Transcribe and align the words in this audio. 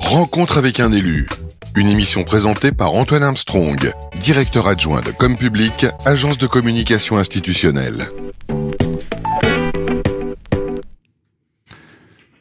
Rencontre 0.00 0.56
avec 0.56 0.80
un 0.80 0.90
élu. 0.90 1.28
Une 1.76 1.88
émission 1.88 2.24
présentée 2.24 2.72
par 2.72 2.94
Antoine 2.94 3.22
Armstrong, 3.22 3.92
directeur 4.18 4.66
adjoint 4.66 5.02
de 5.02 5.10
Com 5.10 5.36
Public, 5.36 5.86
agence 6.06 6.38
de 6.38 6.46
communication 6.46 7.18
institutionnelle. 7.18 8.08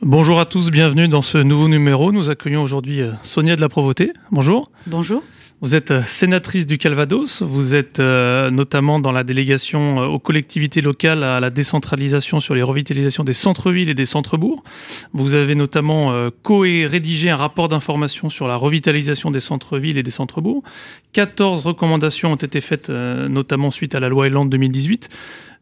Bonjour 0.01 0.39
à 0.39 0.45
tous, 0.45 0.71
bienvenue 0.71 1.09
dans 1.09 1.21
ce 1.21 1.37
nouveau 1.37 1.67
numéro. 1.67 2.13
Nous 2.13 2.29
accueillons 2.29 2.63
aujourd'hui 2.63 3.01
euh, 3.01 3.11
Sonia 3.23 3.57
de 3.57 3.61
la 3.61 3.67
Provoté. 3.67 4.13
Bonjour. 4.31 4.71
Bonjour. 4.85 5.21
Vous 5.59 5.75
êtes 5.75 5.89
euh, 5.89 6.03
sénatrice 6.03 6.67
du 6.67 6.77
Calvados, 6.77 7.41
vous 7.41 7.73
êtes 7.73 7.99
euh, 7.99 8.51
notamment 8.51 8.99
dans 8.99 9.11
la 9.11 9.23
délégation 9.23 9.97
aux 9.97 10.19
collectivités 10.19 10.81
locales 10.81 11.23
à 11.23 11.39
la 11.39 11.49
décentralisation 11.49 12.39
sur 12.39 12.53
les 12.53 12.61
revitalisations 12.61 13.23
des 13.23 13.33
centres-villes 13.33 13.89
et 13.89 13.95
des 13.95 14.05
centres-bourgs. 14.05 14.61
Vous 15.13 15.33
avez 15.33 15.55
notamment 15.55 16.13
co-rédigé 16.43 17.31
un 17.31 17.35
rapport 17.35 17.69
d'information 17.69 18.29
sur 18.29 18.47
la 18.47 18.55
revitalisation 18.55 19.31
des 19.31 19.39
centres-villes 19.39 19.97
et 19.97 20.03
des 20.03 20.11
centres-bourgs. 20.11 20.61
14 21.13 21.63
recommandations 21.63 22.33
ont 22.33 22.35
été 22.35 22.61
faites 22.61 22.89
notamment 22.89 23.71
suite 23.71 23.95
à 23.95 23.99
la 23.99 24.09
loi 24.09 24.27
Elan 24.27 24.45
2018. 24.45 25.09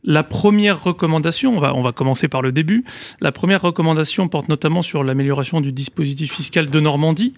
La 0.07 0.21
première 0.21 0.83
recommandation, 0.83 1.57
on 1.57 1.59
va, 1.59 1.73
on 1.73 1.81
va 1.81 1.91
commencer 1.91 2.27
par 2.27 2.43
le 2.43 2.51
début, 2.51 2.85
la 3.21 3.31
première 3.31 3.63
recommandation 3.63 4.27
porte 4.27 4.49
notamment 4.49 4.83
sur 4.83 5.03
l'amélioration 5.03 5.61
du 5.61 5.71
dispositif 5.71 6.31
fiscal 6.31 6.69
de 6.69 6.79
Normandie, 6.79 7.33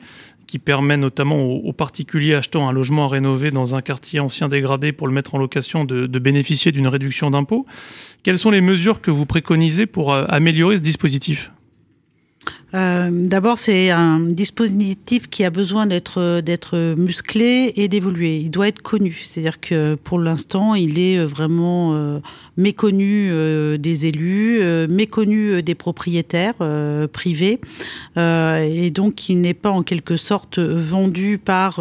qui 0.47 0.59
permet 0.59 0.97
notamment 0.97 1.43
aux, 1.43 1.73
particuliers 1.73 2.33
achetant 2.33 2.67
un 2.67 2.71
logement 2.71 3.05
à 3.05 3.09
rénover 3.09 3.51
dans 3.51 3.75
un 3.75 3.81
quartier 3.81 4.19
ancien 4.19 4.47
dégradé 4.47 4.93
pour 4.93 5.07
le 5.07 5.13
mettre 5.13 5.35
en 5.35 5.37
location 5.37 5.83
de, 5.83 6.19
bénéficier 6.19 6.71
d'une 6.71 6.87
réduction 6.87 7.29
d'impôt. 7.29 7.65
Quelles 8.23 8.39
sont 8.39 8.49
les 8.49 8.61
mesures 8.61 9.01
que 9.01 9.11
vous 9.11 9.25
préconisez 9.25 9.85
pour 9.85 10.13
euh, 10.13 10.25
améliorer 10.29 10.77
ce 10.77 10.81
dispositif? 10.81 11.51
Euh, 12.73 13.09
D'abord, 13.11 13.57
c'est 13.57 13.89
un 13.89 14.19
dispositif 14.19 15.29
qui 15.29 15.43
a 15.43 15.49
besoin 15.49 15.85
d'être 15.85 16.41
d'être 16.41 16.95
musclé 16.97 17.73
et 17.75 17.87
d'évoluer. 17.87 18.37
Il 18.37 18.51
doit 18.51 18.67
être 18.67 18.81
connu. 18.81 19.21
C'est-à-dire 19.23 19.59
que 19.59 19.95
pour 19.95 20.19
l'instant, 20.19 20.75
il 20.75 20.99
est 20.99 21.23
vraiment 21.23 21.93
euh, 21.93 22.19
méconnu 22.57 23.29
euh, 23.31 23.77
des 23.77 24.07
élus, 24.07 24.57
euh, 24.61 24.87
méconnu 24.89 25.61
des 25.61 25.75
propriétaires 25.75 26.55
euh, 26.61 27.07
privés, 27.07 27.59
et 28.17 28.89
donc 28.89 29.29
il 29.29 29.39
n'est 29.41 29.53
pas 29.53 29.69
en 29.69 29.83
quelque 29.83 30.17
sorte 30.17 30.57
vendu 30.57 31.37
par 31.37 31.79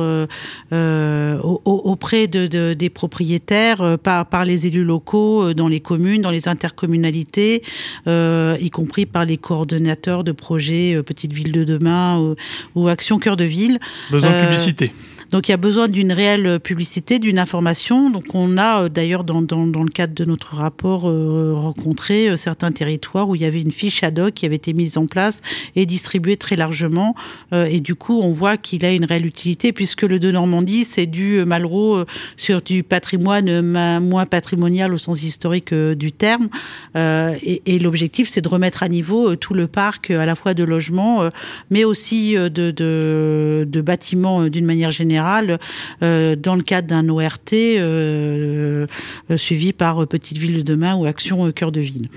auprès 0.71 2.27
de, 2.29 2.75
des 2.75 2.91
propriétaires, 2.91 3.99
par 3.99 4.27
par 4.27 4.45
les 4.45 4.67
élus 4.67 4.85
locaux, 4.85 5.55
dans 5.55 5.69
les 5.69 5.81
communes, 5.81 6.21
dans 6.21 6.31
les 6.31 6.49
intercommunalités, 6.49 7.63
y 8.07 8.71
compris 8.71 9.07
par 9.07 9.25
les 9.25 9.39
coordonnateurs 9.39 10.25
de 10.25 10.33
projets 10.33 10.76
Petite 11.05 11.33
Ville 11.33 11.53
de 11.53 11.65
demain 11.65 12.19
ou, 12.19 12.37
ou 12.75 12.89
Action 12.89 13.19
Cœur 13.19 13.37
de 13.37 13.45
Ville. 13.45 13.79
Besoin 14.11 14.31
de 14.31 14.45
publicité. 14.45 14.93
Donc 15.31 15.49
il 15.49 15.51
y 15.51 15.55
a 15.55 15.59
besoin 15.59 15.89
d'une 15.89 16.13
réelle 16.13 16.61
publicité, 16.61 17.19
d'une 17.19 17.39
information. 17.39 18.11
Donc 18.11 18.35
on 18.35 18.57
a 18.59 18.83
euh, 18.83 18.89
d'ailleurs 18.89 19.25
dans, 19.25 19.43
dans, 19.43 19.65
le 19.65 19.91
cadre 19.91 20.15
de 20.15 20.25
notre 20.25 20.55
rapport 20.55 21.09
euh, 21.09 21.53
rencontré 21.55 22.29
euh, 22.29 22.37
certains 22.37 22.71
territoires 22.71 23.29
où 23.29 23.35
il 23.35 23.43
y 23.43 23.45
avait 23.45 23.61
une 23.61 23.73
fiche 23.73 24.03
ad 24.03 24.19
hoc 24.19 24.35
qui 24.35 24.47
avait 24.47 24.57
été 24.57 24.73
mise 24.73 24.99
en 24.99 25.07
place 25.07 25.41
et 25.75 25.87
distribuée 25.87 26.37
très 26.37 26.57
largement. 26.57 27.15
et 27.53 27.81
du 27.81 27.95
coup 27.95 28.21
on 28.21 28.31
voit 28.31 28.57
qu'il 28.57 28.85
a 28.85 28.93
une 28.93 29.05
réelle 29.05 29.27
utilité 29.27 29.73
puisque 29.73 30.03
le 30.03 30.19
de 30.19 30.31
Normandie 30.31 30.85
c'est 30.85 31.07
du 31.07 31.45
Malraux 31.45 32.05
sur 32.37 32.61
du 32.61 32.83
patrimoine 32.83 34.01
moins 34.01 34.27
patrimonial 34.27 34.93
au 34.93 34.99
sens 34.99 35.23
historique 35.23 35.73
du 35.75 36.13
terme. 36.13 36.49
et, 36.95 37.79
l'objectif 37.79 38.29
c'est 38.29 38.41
de 38.41 38.49
remettre 38.49 38.83
à 38.83 38.89
niveau 38.89 39.37
tout 39.37 39.55
le 39.55 39.67
parc 39.67 40.11
à 40.11 40.27
la 40.27 40.35
fois 40.35 40.55
de 40.55 40.65
logements 40.65 41.29
mais 41.71 41.85
aussi 41.85 42.35
de, 42.35 42.71
de 42.71 43.81
bâtiments 43.81 44.49
d'une 44.49 44.67
manière 44.67 44.91
générale 44.91 45.16
euh, 46.03 46.37
dans 46.37 46.57
le 46.57 46.63
cadre 46.63 46.89
d'un 46.89 47.09
ORT 47.09 47.53
euh, 47.53 48.87
euh, 49.31 49.37
suivi 49.37 49.73
par 49.73 50.07
Petite 50.07 50.39
Ville 50.39 50.59
de 50.59 50.63
demain 50.63 50.95
ou 50.95 51.07
Action 51.07 51.51
Cœur 51.53 51.73
de 51.73 51.81
Ville. 51.81 52.09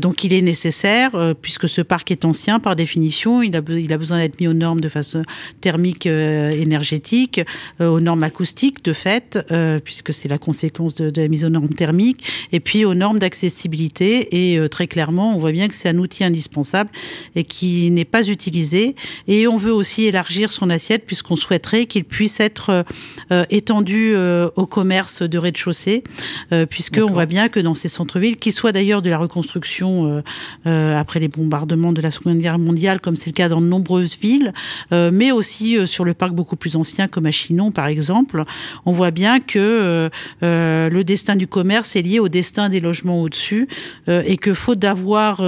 donc 0.00 0.24
il 0.24 0.32
est 0.32 0.40
nécessaire, 0.40 1.34
puisque 1.40 1.68
ce 1.68 1.80
parc 1.80 2.10
est 2.10 2.24
ancien 2.24 2.60
par 2.60 2.76
définition, 2.76 3.42
il 3.42 3.56
a, 3.56 3.60
besoin 3.60 4.18
d'être 4.18 4.40
mis 4.40 4.48
aux 4.48 4.52
normes 4.52 4.80
de 4.80 4.88
façon 4.88 5.22
thermique 5.60 6.06
énergétique, 6.06 7.40
aux 7.80 8.00
normes 8.00 8.22
acoustiques 8.22 8.84
de 8.84 8.92
fait, 8.92 9.38
puisque 9.84 10.12
c'est 10.12 10.28
la 10.28 10.38
conséquence 10.38 10.94
de, 10.94 11.10
de, 11.10 11.22
la 11.22 11.28
mise 11.28 11.44
aux 11.44 11.50
normes 11.50 11.68
thermiques, 11.68 12.26
et 12.52 12.60
puis 12.60 12.84
aux 12.84 12.94
normes 12.94 13.18
d'accessibilité. 13.18 14.52
Et 14.52 14.68
très 14.68 14.86
clairement, 14.86 15.34
on 15.34 15.38
voit 15.38 15.52
bien 15.52 15.68
que 15.68 15.74
c'est 15.74 15.88
un 15.88 15.98
outil 15.98 16.24
indispensable 16.24 16.90
et 17.34 17.44
qui 17.44 17.90
n'est 17.90 18.04
pas 18.04 18.28
utilisé. 18.28 18.94
Et 19.28 19.46
on 19.46 19.56
veut 19.56 19.72
aussi 19.72 20.04
élargir 20.04 20.52
son 20.52 20.70
assiette 20.70 21.06
puisqu'on 21.06 21.36
souhaiterait 21.36 21.86
qu'il 21.86 22.04
puisse 22.04 22.35
être 22.40 22.84
euh, 23.32 23.44
étendu 23.50 24.12
euh, 24.14 24.48
au 24.56 24.66
commerce 24.66 25.22
de 25.22 25.38
rez-de-chaussée, 25.38 26.04
euh, 26.52 26.66
puisque 26.66 27.00
on 27.02 27.10
voit 27.10 27.26
bien 27.26 27.48
que 27.48 27.60
dans 27.60 27.74
ces 27.74 27.88
centres-villes, 27.88 28.36
qui 28.36 28.52
soient 28.52 28.72
d'ailleurs 28.72 29.02
de 29.02 29.10
la 29.10 29.18
reconstruction 29.18 30.22
après 30.64 31.20
les 31.20 31.28
bombardements 31.28 31.92
de 31.92 32.00
la 32.00 32.10
Seconde 32.10 32.38
Guerre 32.38 32.58
mondiale, 32.58 33.00
comme 33.00 33.16
c'est 33.16 33.30
le 33.30 33.34
cas 33.34 33.48
dans 33.48 33.60
de 33.60 33.66
nombreuses 33.66 34.16
villes, 34.18 34.52
mais 34.90 35.32
aussi 35.32 35.86
sur 35.86 36.04
le 36.04 36.14
parc 36.14 36.32
beaucoup 36.32 36.56
plus 36.56 36.76
ancien 36.76 37.08
comme 37.08 37.26
à 37.26 37.30
Chinon 37.30 37.70
par 37.70 37.86
exemple, 37.86 38.44
on 38.84 38.92
voit 38.92 39.10
bien 39.10 39.40
que 39.40 40.10
le 40.42 41.02
destin 41.02 41.36
du 41.36 41.46
commerce 41.46 41.96
est 41.96 42.02
lié 42.02 42.18
au 42.18 42.28
destin 42.28 42.68
des 42.68 42.80
logements 42.80 43.22
au-dessus 43.22 43.68
et 44.08 44.36
que 44.36 44.54
faute 44.54 44.78
d'avoir 44.78 45.42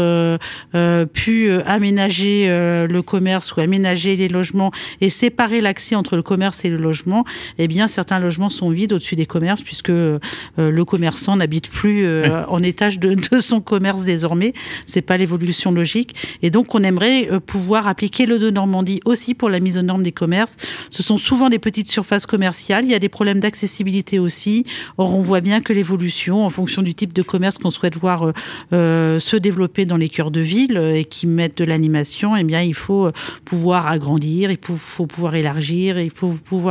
pu 1.13 1.51
aménager 1.67 2.47
le 2.49 3.01
commerce 3.03 3.55
ou 3.55 3.61
aménager 3.61 4.17
les 4.17 4.29
logements 4.29 4.73
et 5.01 5.11
séparer 5.11 5.61
l'accès 5.61 5.95
entre 5.95 6.17
le 6.17 6.23
commerce 6.23 6.65
et 6.65 6.69
le 6.69 6.78
logement, 6.79 7.25
eh 7.59 7.69
bien 7.69 7.89
certains 7.89 8.19
logements 8.19 8.51
sont 8.51 8.71
vides 8.71 8.93
au-dessus 8.93 9.17
des 9.17 9.27
commerces 9.27 9.63
puisque 9.63 9.91
euh, 9.91 10.19
le 10.57 10.85
commerçant 10.85 11.37
n'habite 11.37 11.69
plus 11.69 12.05
euh, 12.05 12.45
en 12.47 12.63
étage 12.63 12.99
de, 12.99 13.15
de, 13.15 13.41
son 13.41 13.61
commerce 13.61 14.05
désormais. 14.05 14.53
C'est 14.87 15.03
pas 15.03 15.17
l'évolution 15.17 15.71
logique. 15.71 16.15
Et 16.43 16.51
donc 16.51 16.75
on 16.75 16.83
aimerait 16.83 17.31
euh, 17.31 17.41
pouvoir 17.41 17.87
appliquer 17.87 18.27
le 18.27 18.39
de 18.39 18.51
Normandie 18.51 19.01
aussi 19.05 19.35
pour 19.35 19.49
la 19.49 19.61
mise 19.61 19.77
aux 19.79 19.83
normes 19.83 20.03
des 20.03 20.13
commerces. 20.13 20.57
Ce 20.91 21.03
sont 21.03 21.17
souvent 21.17 21.49
des 21.49 21.59
petites 21.59 21.91
surfaces 21.91 22.27
commerciales. 22.27 22.85
Il 22.85 22.91
y 22.91 22.95
a 22.95 22.99
des 22.99 23.09
problèmes 23.09 23.41
d'accessibilité 23.41 24.19
aussi. 24.19 24.65
Or 24.97 25.17
on 25.17 25.23
voit 25.23 25.41
bien 25.41 25.61
que 25.61 25.73
l'évolution, 25.73 26.45
en 26.45 26.51
fonction 26.51 26.83
du 26.83 26.95
type 26.95 27.13
de 27.13 27.23
commerce 27.23 27.59
qu'on 27.59 27.71
souhaite 27.71 27.97
voir 27.97 28.33
euh, 28.73 29.21
se 29.21 29.37
développer 29.37 29.85
dans 29.87 29.97
les 29.97 30.09
cœurs 30.09 30.31
de 30.31 30.41
ville 30.41 30.77
et 30.77 31.05
qui 31.05 31.27
mettent 31.27 31.59
de 31.59 31.65
l'animation, 31.65 32.37
eh 32.37 32.45
bien 32.45 32.63
il 32.63 32.75
faut 32.75 33.11
pouvoir 33.45 33.89
agrandir, 33.89 34.51
il 34.51 34.59
faut 34.63 35.07
pouvoir 35.07 35.35
élargir, 35.35 35.99
il 35.99 36.11
faut 36.11 36.31
pouvoir 36.33 36.68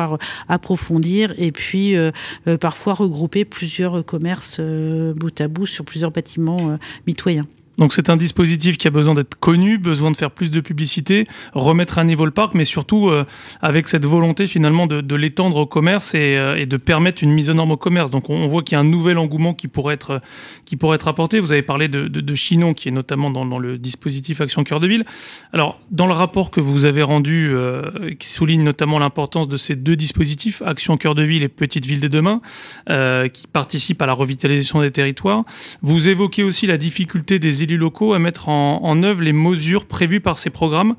approfondir 0.48 1.34
et 1.38 1.52
puis 1.52 1.96
euh, 1.96 2.12
euh, 2.48 2.58
parfois 2.58 2.94
regrouper 2.94 3.46
plusieurs 3.46 4.06
commerces 4.06 4.58
euh, 4.60 5.14
bout 5.14 5.40
à 5.42 5.48
bout 5.48 5.66
sur 5.66 5.86
plusieurs 5.86 6.12
bâtiments 6.12 6.78
mitoyens. 7.06 7.46
Donc 7.78 7.94
c'est 7.94 8.10
un 8.10 8.18
dispositif 8.18 8.78
qui 8.78 8.88
a 8.88 8.92
besoin 8.92 9.14
d'être 9.14 9.36
connu, 9.36 9.78
besoin 9.78 10.12
de 10.12 10.18
faire 10.18 10.32
plus 10.32 10.52
de 10.52 10.60
publicité, 10.60 11.28
remettre 11.54 12.00
à 12.00 12.04
niveau 12.04 12.26
le 12.26 12.32
parc, 12.32 12.54
mais 12.54 12.66
surtout 12.66 13.10
euh, 13.10 13.26
avec 13.62 13.88
cette 13.88 14.06
volonté 14.06 14.48
finalement 14.48 14.88
de, 14.88 15.02
de 15.02 15.16
l'étendre 15.16 15.58
au 15.58 15.66
commerce 15.66 16.16
et, 16.16 16.38
euh, 16.38 16.58
et, 16.58 16.66
de 16.66 16.78
permettre 16.78 17.24
une 17.24 17.32
mise 17.32 17.50
aux 17.50 17.54
normes 17.54 17.72
au 17.72 17.78
commerce. 17.78 18.12
Donc 18.12 18.30
on, 18.30 18.46
voit 18.48 18.64
qu'il 18.64 18.76
y 18.76 18.78
a 18.78 18.82
un 18.82 18.84
nouvel 18.84 19.18
engouement 19.18 19.54
qui 19.54 19.68
pourrait 19.68 19.94
être, 19.94 20.22
qui 20.66 20.76
pourrait 20.76 20.96
être 20.96 21.08
apporté. 21.08 21.40
Vous 21.40 21.52
avez 21.52 21.62
parlé 21.62 21.88
de, 21.88 22.08
de, 22.08 22.22
de 22.22 22.36
Chinon 22.36 22.74
qui 22.74 22.90
est 22.90 22.92
notamment 22.92 23.30
dans, 23.30 23.46
dans, 23.46 23.60
le 23.60 23.78
dispositif 23.78 24.42
Action 24.42 24.64
Cœur 24.64 24.80
de 24.80 24.88
Ville. 24.88 25.06
Alors 25.54 25.80
dans 25.92 26.08
le 26.08 26.14
rapport 26.14 26.52
que 26.52 26.62
vous 26.62 26.86
avez 26.86 27.04
rendu, 27.04 27.50
euh, 27.52 28.14
qui 28.16 28.28
souligne 28.28 28.64
notamment 28.64 29.00
l'importance 29.00 29.48
de 29.48 29.58
ces 29.58 29.76
deux 29.76 29.96
dispositifs, 29.96 30.62
Action 30.66 30.98
Cœur 30.98 31.16
de 31.16 31.24
Ville 31.24 31.44
et 31.44 31.48
Petite 31.48 31.86
Ville 31.86 32.00
de 32.00 32.08
demain, 32.08 32.42
euh, 32.90 33.28
qui 33.28 33.48
participent 33.48 34.02
à 34.02 34.06
la 34.06 34.14
revitalisation 34.14 34.82
des 34.82 34.92
territoires, 34.92 35.44
vous 35.82 36.10
évoquez 36.10 36.44
aussi 36.44 36.68
la 36.68 36.78
difficulté 36.78 37.40
des 37.40 37.64
élus 37.68 37.78
locaux 37.78 38.14
à 38.14 38.20
mettre 38.20 38.50
en, 38.50 38.80
en, 38.84 39.04
œuvre 39.04 39.22
les 39.22 39.34
mesures 39.34 39.86
prévues 39.86 40.22
par 40.22 40.38
ces 40.38 40.50
programmes. 40.50 40.96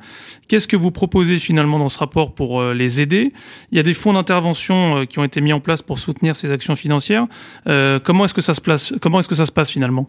Qu'est-ce 0.47 0.69
que 0.69 0.77
vous 0.77 0.91
proposez 0.91 1.39
finalement 1.39 1.79
dans 1.79 1.89
ce 1.89 1.99
rapport 1.99 2.35
pour 2.35 2.61
euh, 2.61 2.75
les 2.75 3.01
aider? 3.01 3.33
Il 3.73 3.77
y 3.77 3.81
a 3.81 3.83
des 3.83 3.95
fonds 3.95 4.13
d'intervention 4.13 4.99
euh, 4.99 5.05
qui 5.05 5.19
ont 5.19 5.25
été 5.25 5.41
mis 5.41 5.53
en 5.53 5.61
place 5.61 5.83
pour 5.83 5.99
soutenir 5.99 6.37
ces 6.37 6.53
actions 6.53 6.77
financières. 6.77 7.27
Euh, 7.67 7.99
comment 8.03 8.25
est-ce 8.25 8.35
que 8.35 8.41
ça 8.41 8.55
se 8.55 8.61
place 8.61 8.95
Comment 9.01 9.21
est-ce 9.21 9.29
que 9.29 9.35
ça 9.35 9.47
se 9.47 9.53
passe 9.53 9.71
finalement? 9.71 10.09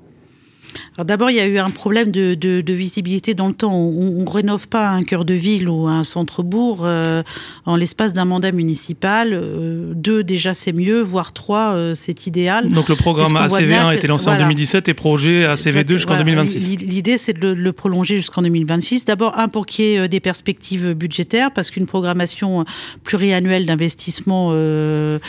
D'abord, 1.03 1.29
il 1.29 1.37
y 1.37 1.39
a 1.39 1.47
eu 1.47 1.57
un 1.57 1.69
problème 1.69 2.11
de, 2.11 2.33
de, 2.33 2.61
de 2.61 2.73
visibilité 2.73 3.33
dans 3.33 3.47
le 3.47 3.53
temps. 3.53 3.73
On, 3.73 4.21
ne 4.21 4.29
rénove 4.29 4.67
pas 4.67 4.89
un 4.89 5.03
cœur 5.03 5.25
de 5.25 5.33
ville 5.33 5.69
ou 5.69 5.87
un 5.87 6.03
centre-bourg 6.03 6.81
euh, 6.83 7.23
en 7.65 7.75
l'espace 7.75 8.13
d'un 8.13 8.25
mandat 8.25 8.51
municipal. 8.51 9.31
Euh, 9.33 9.93
deux, 9.95 10.23
déjà, 10.23 10.53
c'est 10.53 10.73
mieux, 10.73 11.01
voire 11.01 11.33
trois, 11.33 11.73
euh, 11.73 11.93
c'est 11.95 12.27
idéal. 12.27 12.67
Donc 12.69 12.89
le 12.89 12.95
programme 12.95 13.31
ACV1 13.33 13.87
a 13.87 13.95
été 13.95 14.07
lancé 14.07 14.25
voilà. 14.25 14.45
en 14.45 14.47
2017 14.47 14.89
et 14.89 14.93
projet 14.93 15.45
ACV2 15.45 15.93
jusqu'en 15.93 16.15
voilà. 16.15 16.23
2026. 16.23 16.69
L'idée, 16.81 17.17
c'est 17.17 17.33
de 17.33 17.39
le, 17.39 17.53
le, 17.53 17.73
prolonger 17.73 18.17
jusqu'en 18.17 18.41
2026. 18.41 19.05
D'abord, 19.05 19.37
un, 19.37 19.47
pour 19.47 19.65
qu'il 19.65 19.85
y 19.85 19.95
ait 19.95 20.07
des 20.07 20.19
perspectives 20.19 20.93
budgétaires, 20.93 21.51
parce 21.51 21.69
qu'une 21.69 21.85
programmation 21.85 22.65
pluriannuelle 23.03 23.65
d'investissement 23.65 24.51
ne 24.51 25.19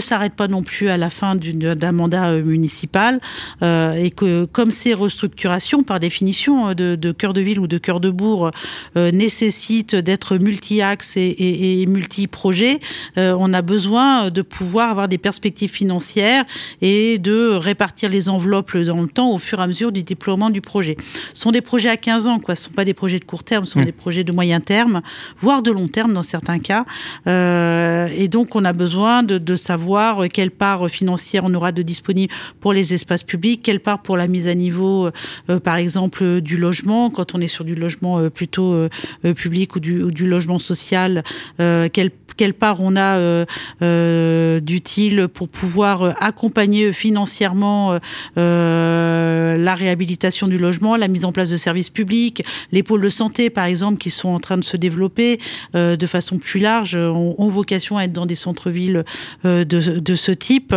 s'arrête 0.00 0.34
pas 0.34 0.48
non 0.48 0.62
plus 0.62 0.88
à 0.88 0.96
la 0.96 1.10
fin 1.10 1.36
d'un 1.36 1.92
mandat 1.92 2.40
municipal 2.42 3.20
et 3.62 4.10
que 4.14 4.43
comme 4.52 4.70
ces 4.70 4.94
restructurations, 4.94 5.82
par 5.82 6.00
définition, 6.00 6.74
de, 6.74 6.94
de 6.94 7.12
cœur 7.12 7.32
de 7.32 7.40
ville 7.40 7.60
ou 7.60 7.66
de 7.66 7.78
cœur 7.78 8.00
de 8.00 8.10
bourg, 8.10 8.50
nécessitent 8.96 9.96
d'être 9.96 10.36
multi-axes 10.36 11.16
et, 11.16 11.20
et, 11.20 11.82
et 11.82 11.86
multi-projets, 11.86 12.80
on 13.16 13.52
a 13.52 13.62
besoin 13.62 14.30
de 14.30 14.42
pouvoir 14.42 14.90
avoir 14.90 15.08
des 15.08 15.18
perspectives 15.18 15.70
financières 15.70 16.44
et 16.82 17.18
de 17.18 17.50
répartir 17.54 18.08
les 18.08 18.28
enveloppes 18.28 18.76
dans 18.76 19.00
le 19.00 19.08
temps 19.08 19.30
au 19.32 19.38
fur 19.38 19.60
et 19.60 19.62
à 19.62 19.66
mesure 19.66 19.92
du 19.92 20.02
déploiement 20.02 20.50
du 20.50 20.60
projet. 20.60 20.96
Ce 21.32 21.42
sont 21.42 21.52
des 21.52 21.60
projets 21.60 21.88
à 21.88 21.96
15 21.96 22.26
ans, 22.26 22.38
quoi. 22.38 22.54
Ce 22.54 22.62
ne 22.62 22.68
sont 22.68 22.74
pas 22.74 22.84
des 22.84 22.94
projets 22.94 23.18
de 23.18 23.24
court 23.24 23.44
terme, 23.44 23.64
ce 23.64 23.72
sont 23.72 23.80
mmh. 23.80 23.84
des 23.84 23.92
projets 23.92 24.24
de 24.24 24.32
moyen 24.32 24.60
terme, 24.60 25.02
voire 25.38 25.62
de 25.62 25.70
long 25.70 25.88
terme 25.88 26.12
dans 26.12 26.22
certains 26.22 26.58
cas. 26.58 26.84
Euh, 27.26 28.08
et 28.16 28.28
donc, 28.28 28.54
on 28.56 28.64
a 28.64 28.72
besoin 28.72 29.22
de, 29.22 29.38
de, 29.38 29.56
savoir 29.56 30.28
quelle 30.32 30.50
part 30.50 30.88
financière 30.88 31.44
on 31.44 31.54
aura 31.54 31.72
de 31.72 31.82
disponible 31.82 32.32
pour 32.60 32.72
les 32.72 32.94
espaces 32.94 33.22
publics, 33.22 33.62
quelle 33.62 33.80
part 33.80 34.02
pour 34.02 34.16
la 34.16 34.28
mise 34.34 34.48
à 34.48 34.54
niveau, 34.54 35.10
euh, 35.48 35.60
par 35.60 35.76
exemple, 35.76 36.40
du 36.40 36.56
logement, 36.56 37.08
quand 37.08 37.34
on 37.34 37.40
est 37.40 37.48
sur 37.48 37.64
du 37.64 37.76
logement 37.76 38.18
euh, 38.18 38.30
plutôt 38.30 38.72
euh, 38.72 38.88
public 39.34 39.76
ou 39.76 39.80
du, 39.80 40.02
ou 40.02 40.10
du, 40.10 40.26
logement 40.26 40.58
social, 40.58 41.22
euh, 41.60 41.88
quelle 41.92 42.10
quelle 42.36 42.54
part 42.54 42.80
on 42.80 42.96
a 42.96 43.18
euh, 43.18 43.44
euh, 43.82 44.60
d'utile 44.60 45.28
pour 45.28 45.48
pouvoir 45.48 46.02
euh, 46.02 46.12
accompagner 46.20 46.92
financièrement 46.92 47.98
la 48.36 49.74
réhabilitation 49.74 50.48
du 50.48 50.58
logement, 50.58 50.96
la 50.96 51.08
mise 51.08 51.24
en 51.24 51.32
place 51.32 51.50
de 51.50 51.56
services 51.56 51.90
publics, 51.90 52.42
les 52.72 52.82
pôles 52.82 53.02
de 53.02 53.08
santé 53.08 53.50
par 53.50 53.64
exemple 53.64 53.98
qui 53.98 54.10
sont 54.10 54.28
en 54.28 54.40
train 54.40 54.56
de 54.56 54.64
se 54.64 54.76
développer 54.76 55.38
de 55.74 56.06
façon 56.06 56.38
plus 56.38 56.60
large, 56.60 56.94
ont, 56.96 57.48
vocation 57.48 57.98
à 57.98 58.04
être 58.04 58.12
dans 58.12 58.26
des 58.26 58.34
centres-villes 58.34 59.04
de, 59.44 59.62
de, 59.64 60.14
ce 60.16 60.32
type. 60.32 60.74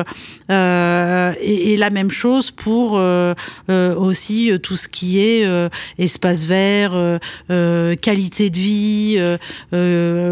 Et, 0.50 1.74
et, 1.74 1.78
la 1.78 1.90
même 1.90 2.12
chose 2.12 2.52
pour 2.52 3.00
aussi 3.70 4.52
tout 4.62 4.78
ce 4.78 4.88
qui 4.88 5.20
est 5.20 5.70
espace 5.98 6.44
vert, 6.46 7.20
qualité 8.02 8.50
de 8.50 8.58
vie, 8.58 9.38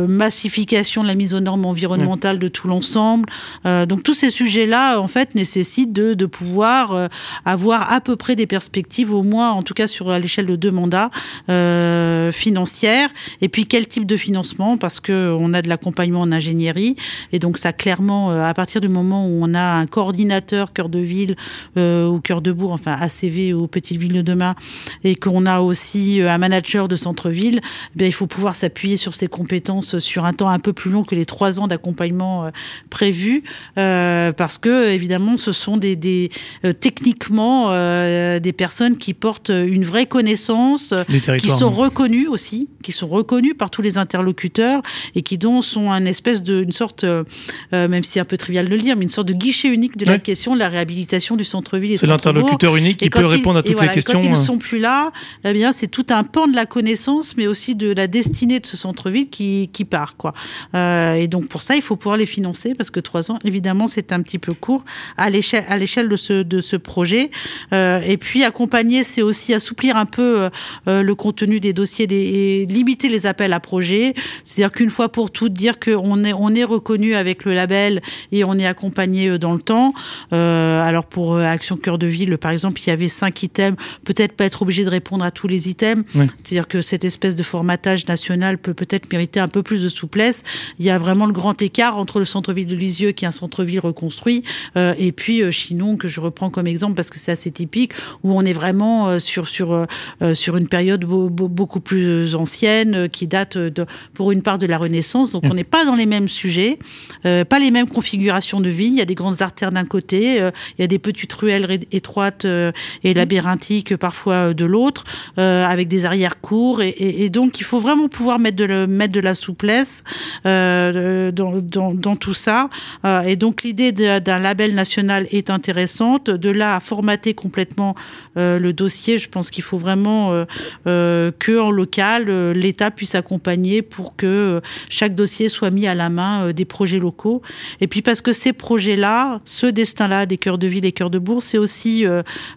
massification 0.08 1.04
de 1.04 1.08
la 1.08 1.15
mise 1.16 1.34
aux 1.34 1.40
normes 1.40 1.66
environnementales 1.66 2.40
de 2.40 2.48
tout 2.48 2.68
l'ensemble. 2.68 3.28
Euh, 3.66 3.86
donc 3.86 4.04
tous 4.04 4.14
ces 4.14 4.30
sujets-là, 4.30 5.00
en 5.00 5.08
fait, 5.08 5.36
nécessitent 5.36 5.94
de, 5.94 6.14
de 6.14 6.26
pouvoir 6.26 6.92
euh, 6.92 7.08
avoir 7.46 7.92
à 7.92 8.02
peu 8.02 8.16
près 8.16 8.36
des 8.36 8.48
perspectives, 8.48 9.14
au 9.14 9.24
moins, 9.24 9.52
en 9.52 9.64
tout 9.64 9.74
cas 9.74 9.88
sur 9.88 10.10
à 10.10 10.20
l'échelle 10.20 10.46
de 10.46 10.56
deux 10.56 10.72
mandats 10.72 11.10
euh, 11.50 12.32
financières. 12.32 13.10
Et 13.42 13.50
puis 13.50 13.66
quel 13.66 13.88
type 13.88 14.06
de 14.06 14.18
financement? 14.18 14.78
Parce 14.78 15.00
que 15.00 15.36
on 15.40 15.54
a 15.54 15.62
de 15.62 15.70
l'accompagnement 15.70 16.22
en 16.22 16.32
ingénierie, 16.32 16.96
et 17.32 17.40
donc 17.40 17.58
ça 17.58 17.74
clairement, 17.74 18.32
euh, 18.32 18.44
à 18.44 18.54
partir 18.54 18.82
du 18.82 18.90
moment 18.90 19.28
où 19.28 19.40
on 19.42 19.54
a 19.54 19.62
un 19.62 19.88
coordinateur 19.88 20.74
cœur 20.74 20.90
de 20.90 21.00
ville 21.00 21.36
ou 21.76 22.20
cœur 22.20 22.42
de 22.42 22.52
bourg, 22.52 22.72
enfin 22.72 22.96
ACV 23.00 23.54
ou 23.54 23.68
petite 23.68 23.98
ville 23.98 24.14
de 24.14 24.22
demain, 24.22 24.56
et 25.04 25.16
qu'on 25.16 25.46
a 25.46 25.60
aussi 25.60 26.22
un 26.22 26.38
manager 26.38 26.88
de 26.88 26.96
centre-ville, 26.96 27.62
ben, 27.96 28.06
il 28.06 28.14
faut 28.14 28.28
pouvoir 28.28 28.56
s'appuyer 28.56 28.98
sur 28.98 29.14
ses 29.14 29.28
compétences 29.28 30.00
sur 30.00 30.26
un 30.26 30.34
temps 30.34 30.50
un 30.50 30.60
peu 30.60 30.74
plus 30.74 30.92
long 30.92 31.04
que 31.06 31.16
les 31.16 31.26
trois 31.26 31.60
ans 31.60 31.68
d'accompagnement 31.68 32.46
euh, 32.46 32.50
prévus, 32.90 33.44
euh, 33.78 34.32
parce 34.32 34.58
que 34.58 34.90
évidemment, 34.90 35.38
ce 35.38 35.52
sont 35.52 35.78
des, 35.78 35.96
des 35.96 36.30
euh, 36.64 36.74
techniquement 36.74 37.46
des 37.66 38.54
personnes 38.54 38.98
qui 38.98 39.14
portent 39.14 39.50
une 39.50 39.84
vraie 39.84 40.06
connaissance, 40.06 40.94
qui 41.40 41.50
sont 41.50 41.70
reconnues 41.70 42.28
aussi, 42.28 42.70
qui 42.84 42.92
sont 42.92 43.08
reconnues 43.08 43.56
par 43.56 43.70
tous 43.70 43.82
les 43.82 43.98
interlocuteurs 43.98 44.82
et 45.16 45.22
qui 45.22 45.38
donc 45.38 45.64
sont 45.64 45.92
un 45.92 46.06
espèce 46.06 46.44
de, 46.44 46.64
une 46.64 46.72
sorte, 46.72 47.04
euh, 47.04 47.24
même 47.72 48.04
si 48.04 48.14
c'est 48.14 48.20
un 48.20 48.26
peu 48.26 48.38
trivial 48.38 48.66
de 48.68 48.76
le 48.76 48.82
dire, 48.82 48.96
mais 48.96 49.04
une 49.04 49.10
sorte 49.10 49.28
de 49.28 49.34
guichet 49.34 49.70
unique 49.70 49.98
de 49.98 50.06
la 50.06 50.20
question 50.20 50.54
de 50.54 50.60
la 50.60 50.70
réhabilitation 50.70 51.36
du 51.36 51.44
centre-ville. 51.44 51.98
C'est 51.98 52.08
l'interlocuteur 52.08 52.76
unique 52.76 52.98
qui 52.98 53.10
peut 53.10 53.26
répondre 53.26 53.60
à 53.60 53.64
toutes 53.64 53.74
voilà, 53.74 53.92
les 53.92 53.96
questions. 53.96 54.20
Quand 54.20 54.26
ils 54.26 54.32
ne 54.32 54.36
sont 54.36 54.58
plus 54.58 54.80
là, 54.80 55.12
eh 55.44 55.54
bien, 55.54 55.72
c'est 55.72 55.88
tout 55.88 56.06
un 56.10 56.24
pan 56.24 56.48
de 56.48 56.56
la 56.56 56.66
connaissance, 56.66 57.38
mais 57.38 57.48
aussi 57.48 57.76
de 57.76 57.94
la 57.94 58.08
destinée 58.08 58.60
de 58.60 58.66
ce 58.66 58.78
centre-ville 58.78 59.30
qui, 59.30 59.70
qui 59.72 59.86
part, 59.86 60.18
quoi. 60.18 60.34
Euh, 60.76 60.95
euh, 60.96 61.14
et 61.16 61.28
donc 61.28 61.48
pour 61.48 61.62
ça, 61.62 61.76
il 61.76 61.82
faut 61.82 61.96
pouvoir 61.96 62.18
les 62.18 62.26
financer 62.26 62.74
parce 62.76 62.90
que 62.90 63.00
trois 63.00 63.32
ans, 63.32 63.40
évidemment, 63.44 63.88
c'est 63.88 64.12
un 64.12 64.22
petit 64.22 64.40
peu 64.40 64.54
court 64.54 64.86
à 65.18 65.30
l'échelle 65.30 65.66
à 65.68 65.78
l'échelle 65.78 66.10
de 66.10 66.18
ce 66.18 66.44
de 66.44 66.62
ce 66.62 66.76
projet. 66.76 67.32
Euh, 67.74 68.00
et 68.02 68.18
puis 68.18 68.44
accompagner, 68.44 69.04
c'est 69.04 69.22
aussi 69.22 69.54
assouplir 69.54 69.98
un 69.98 70.06
peu 70.06 70.50
euh, 70.88 71.04
le 71.04 71.16
contenu 71.16 71.60
des 71.60 71.74
dossiers 71.74 72.08
des, 72.08 72.16
et 72.16 72.66
limiter 72.66 73.10
les 73.10 73.26
appels 73.26 73.54
à 73.54 73.60
projets. 73.60 74.14
C'est-à-dire 74.44 74.72
qu'une 74.72 74.90
fois 74.90 75.10
pour 75.10 75.32
toutes, 75.32 75.54
dire 75.54 75.80
qu'on 75.80 76.24
est 76.24 76.34
on 76.34 76.54
est 76.54 76.64
reconnu 76.64 77.16
avec 77.16 77.46
le 77.46 77.54
label 77.54 78.02
et 78.32 78.44
on 78.44 78.58
est 78.58 78.66
accompagné 78.66 79.38
dans 79.38 79.54
le 79.54 79.62
temps. 79.62 79.94
alors 80.32 81.06
pour 81.06 81.38
Action 81.38 81.78
Cœur 81.78 81.98
de 81.98 82.08
Ville, 82.08 82.38
par 82.38 82.52
exemple, 82.52 82.82
il 82.82 82.88
y 82.88 82.92
avait 82.92 83.08
cinq 83.08 83.44
items. 83.44 83.78
Peut-être 84.04 84.34
pas 84.34 84.46
être 84.46 84.62
obligé 84.62 84.84
de 84.84 84.90
répondre 84.90 85.24
à 85.24 85.32
tous 85.32 85.48
les 85.48 85.70
items. 85.70 86.04
Oui. 86.16 86.28
C'est-à-dire 86.44 86.68
que 86.68 86.82
cette 86.82 87.06
espèce 87.06 87.36
de 87.36 87.44
formatage 87.44 88.08
national 88.08 88.58
peut 88.58 88.74
peut-être 88.74 89.12
mériter 89.12 89.40
un 89.40 89.48
peu 89.48 89.64
plus 89.64 89.84
de 89.84 89.90
souplesse. 89.90 90.44
Il 90.80 90.85
y 90.86 90.90
a 90.92 90.98
vraiment 90.98 91.26
le 91.26 91.34
grand 91.34 91.62
écart 91.62 91.98
entre 91.98 92.20
le 92.20 92.26
centre-ville 92.26 92.68
de 92.68 92.76
Lisieux, 92.76 93.12
qui 93.12 93.26
est 93.26 93.28
un 93.28 93.32
centre-ville 93.32 93.80
reconstruit, 93.80 94.44
euh, 94.78 94.94
et 94.98 95.12
puis 95.12 95.42
euh, 95.42 95.52
Chinon, 95.52 95.98
que 95.98 96.08
je 96.08 96.22
reprends 96.22 96.50
comme 96.50 96.68
exemple 96.68 96.96
parce 96.96 97.10
que 97.10 97.18
c'est 97.18 97.32
assez 97.32 97.52
typique, 97.52 97.94
où 98.24 98.34
on 98.38 98.44
est 98.44 98.54
vraiment 98.54 99.08
euh, 99.08 99.20
sur, 99.20 99.48
sur, 99.48 99.86
sur 100.34 100.58
une 100.58 100.68
période 100.68 101.06
beau, 101.06 101.30
beau, 101.30 101.48
beaucoup 101.48 101.80
plus 101.80 102.36
ancienne, 102.36 103.10
qui 103.10 103.28
date 103.28 103.58
de, 103.58 103.86
pour 104.14 104.32
une 104.32 104.42
part 104.42 104.58
de 104.58 104.66
la 104.66 104.78
Renaissance. 104.78 105.32
Donc 105.32 105.44
mmh. 105.44 105.52
on 105.52 105.54
n'est 105.54 105.64
pas 105.64 105.86
dans 105.86 105.96
les 105.96 106.06
mêmes 106.06 106.28
sujets, 106.28 106.78
pas 107.24 107.60
les 107.60 107.72
mêmes 107.72 107.88
configurations 107.88 108.62
de 108.62 108.70
vie. 108.70 108.86
Il 108.86 108.96
y 108.96 109.02
a 109.02 109.06
des 109.06 109.16
grandes 109.16 109.42
artères 109.42 109.72
d'un 109.72 109.86
côté, 109.86 110.38
il 110.38 110.82
y 110.82 110.84
a 110.84 110.88
des 110.88 111.00
petites 111.00 111.34
ruelles 111.34 111.80
étroites 111.92 112.46
et 112.46 113.14
labyrinthiques 113.14 113.96
parfois 113.98 114.54
de 114.54 114.66
l'autre, 114.66 115.04
avec 115.38 115.88
des 115.88 116.06
arrières 116.06 116.40
courts. 116.42 116.82
Et, 116.82 116.90
et, 116.90 117.26
et, 117.26 117.30
donc 117.30 117.60
il 117.60 117.64
faut 117.64 117.80
vraiment 117.80 118.08
pouvoir 118.08 118.40
mettre 118.40 118.58
de, 118.58 118.66
le, 118.66 118.88
mettre 118.88 119.14
de 119.14 119.20
la 119.20 119.36
souplesse. 119.36 120.04
Euh, 120.46 120.75
euh, 120.76 121.32
dans, 121.32 121.60
dans, 121.60 121.94
dans, 121.94 122.16
tout 122.16 122.34
ça. 122.34 122.70
Euh, 123.06 123.22
et 123.22 123.36
donc 123.36 123.64
l'idée 123.64 123.92
d'un 123.92 124.40
label 124.40 124.74
national 124.74 125.28
est 125.32 125.50
intéressante. 125.50 126.30
De 126.30 126.50
là 126.50 126.76
à 126.76 126.80
formater 126.80 127.34
complètement 127.34 127.96
euh, 128.38 128.60
le 128.60 128.74
dossier, 128.74 129.18
je 129.18 129.30
pense 129.30 129.50
qu'il 129.50 129.64
faut 129.64 129.78
vraiment 129.78 130.46
que 130.86 131.60
en 131.60 131.72
local, 131.72 132.52
l'État 132.52 132.92
puisse 132.92 133.16
accompagner 133.16 133.82
pour 133.82 134.16
que 134.16 134.62
chaque 134.90 135.16
dossier 135.16 135.50
soit 135.50 135.72
mis 135.72 135.88
à 135.88 135.96
la 135.96 136.10
main 136.10 136.52
des 136.52 136.66
projets 136.66 137.00
locaux. 137.00 137.42
Et 137.82 137.88
puis 137.88 138.02
parce 138.02 138.22
que 138.22 138.34
ces 138.34 138.54
projets-là, 138.54 139.42
ce 139.46 139.68
destin-là 139.68 140.26
des 140.26 140.38
cœurs 140.38 140.58
de 140.58 140.68
ville 140.68 140.86
et 140.86 140.92
cœurs 140.92 141.10
de 141.10 141.20
bourg, 141.20 141.42
c'est 141.42 141.58
aussi 141.58 142.06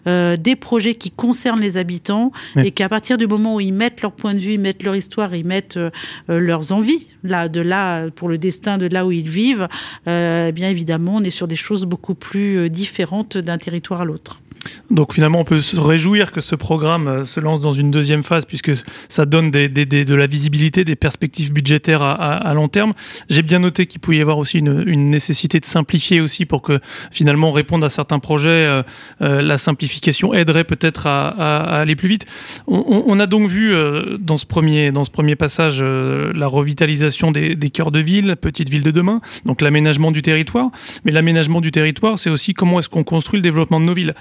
des 0.05 0.55
projets 0.55 0.95
qui 0.95 1.11
concernent 1.11 1.61
les 1.61 1.77
habitants 1.77 2.31
oui. 2.55 2.67
et 2.67 2.71
qu'à 2.71 2.89
partir 2.89 3.17
du 3.17 3.27
moment 3.27 3.55
où 3.55 3.59
ils 3.59 3.73
mettent 3.73 4.01
leur 4.01 4.11
point 4.11 4.33
de 4.33 4.39
vue, 4.39 4.53
ils 4.53 4.59
mettent 4.59 4.83
leur 4.83 4.95
histoire, 4.95 5.33
ils 5.35 5.45
mettent 5.45 5.79
leurs 6.27 6.71
envies 6.71 7.07
là 7.23 7.49
de 7.49 7.61
là 7.61 8.08
pour 8.11 8.29
le 8.29 8.37
destin 8.37 8.77
de 8.77 8.87
là 8.87 9.05
où 9.05 9.11
ils 9.11 9.29
vivent, 9.29 9.67
euh, 10.07 10.51
bien 10.51 10.69
évidemment, 10.69 11.15
on 11.17 11.23
est 11.23 11.29
sur 11.29 11.47
des 11.47 11.55
choses 11.55 11.85
beaucoup 11.85 12.15
plus 12.15 12.57
euh, 12.57 12.69
différentes 12.69 13.37
d'un 13.37 13.57
territoire 13.57 14.01
à 14.01 14.05
l'autre. 14.05 14.41
Donc 14.89 15.13
finalement, 15.13 15.39
on 15.39 15.43
peut 15.43 15.61
se 15.61 15.77
réjouir 15.77 16.31
que 16.31 16.41
ce 16.41 16.55
programme 16.55 17.07
euh, 17.07 17.25
se 17.25 17.39
lance 17.39 17.61
dans 17.61 17.71
une 17.71 17.91
deuxième 17.91 18.23
phase 18.23 18.45
puisque 18.45 18.71
ça 19.07 19.25
donne 19.25 19.51
de 19.51 20.15
la 20.15 20.27
visibilité, 20.27 20.83
des 20.83 20.95
perspectives 20.95 21.53
budgétaires 21.53 22.01
à, 22.01 22.53
long 22.53 22.67
terme. 22.67 22.93
J'ai 23.29 23.41
bien 23.41 23.59
noté 23.59 23.85
qu'il 23.85 23.99
pouvait 24.01 24.17
y 24.17 24.21
avoir 24.21 24.37
aussi 24.37 24.59
une, 24.59 25.09
nécessité 25.09 25.59
de 25.59 25.65
simplifier 25.65 26.21
aussi 26.21 26.45
pour 26.45 26.61
que 26.61 26.79
finalement 27.11 27.51
répondre 27.51 27.85
à 27.85 27.89
certains 27.89 28.19
projets, 28.19 28.49
euh, 28.49 28.83
euh, 29.21 29.41
la 29.41 29.57
simplification 29.57 30.33
aiderait 30.33 30.63
peut-être 30.63 31.07
à, 31.07 31.29
aller 31.79 31.95
plus 31.95 32.09
vite. 32.09 32.25
On, 32.67 33.19
a 33.19 33.27
donc 33.27 33.49
vu 33.49 33.73
euh, 33.73 34.17
dans 34.19 34.37
ce 34.37 34.45
premier 34.45 34.91
dans 34.91 35.03
ce 35.03 35.11
premier 35.11 35.35
passage 35.35 35.79
euh, 35.81 36.31
la 36.33 36.47
revitalisation 36.47 37.31
des, 37.31 37.55
des 37.55 37.69
cœurs 37.89 37.91
de 37.91 37.99
ville, 37.99 38.35
petites 38.39 38.69
villes 38.69 38.83
de 38.83 38.91
demain, 38.91 39.21
donc 39.45 39.61
l'aménagement 39.61 40.11
du 40.11 40.21
territoire. 40.21 40.69
Mais 41.05 41.11
l'aménagement 41.11 41.61
du 41.61 41.71
territoire, 41.71 42.19
c'est 42.19 42.29
aussi 42.29 42.53
comment 42.53 42.79
est-ce 42.79 42.89
qu'on 42.89 43.03
construit 43.03 43.37
le 43.37 43.41
développement 43.43 43.79
de 43.79 43.85
nos 43.85 43.93
villes. 43.93 44.13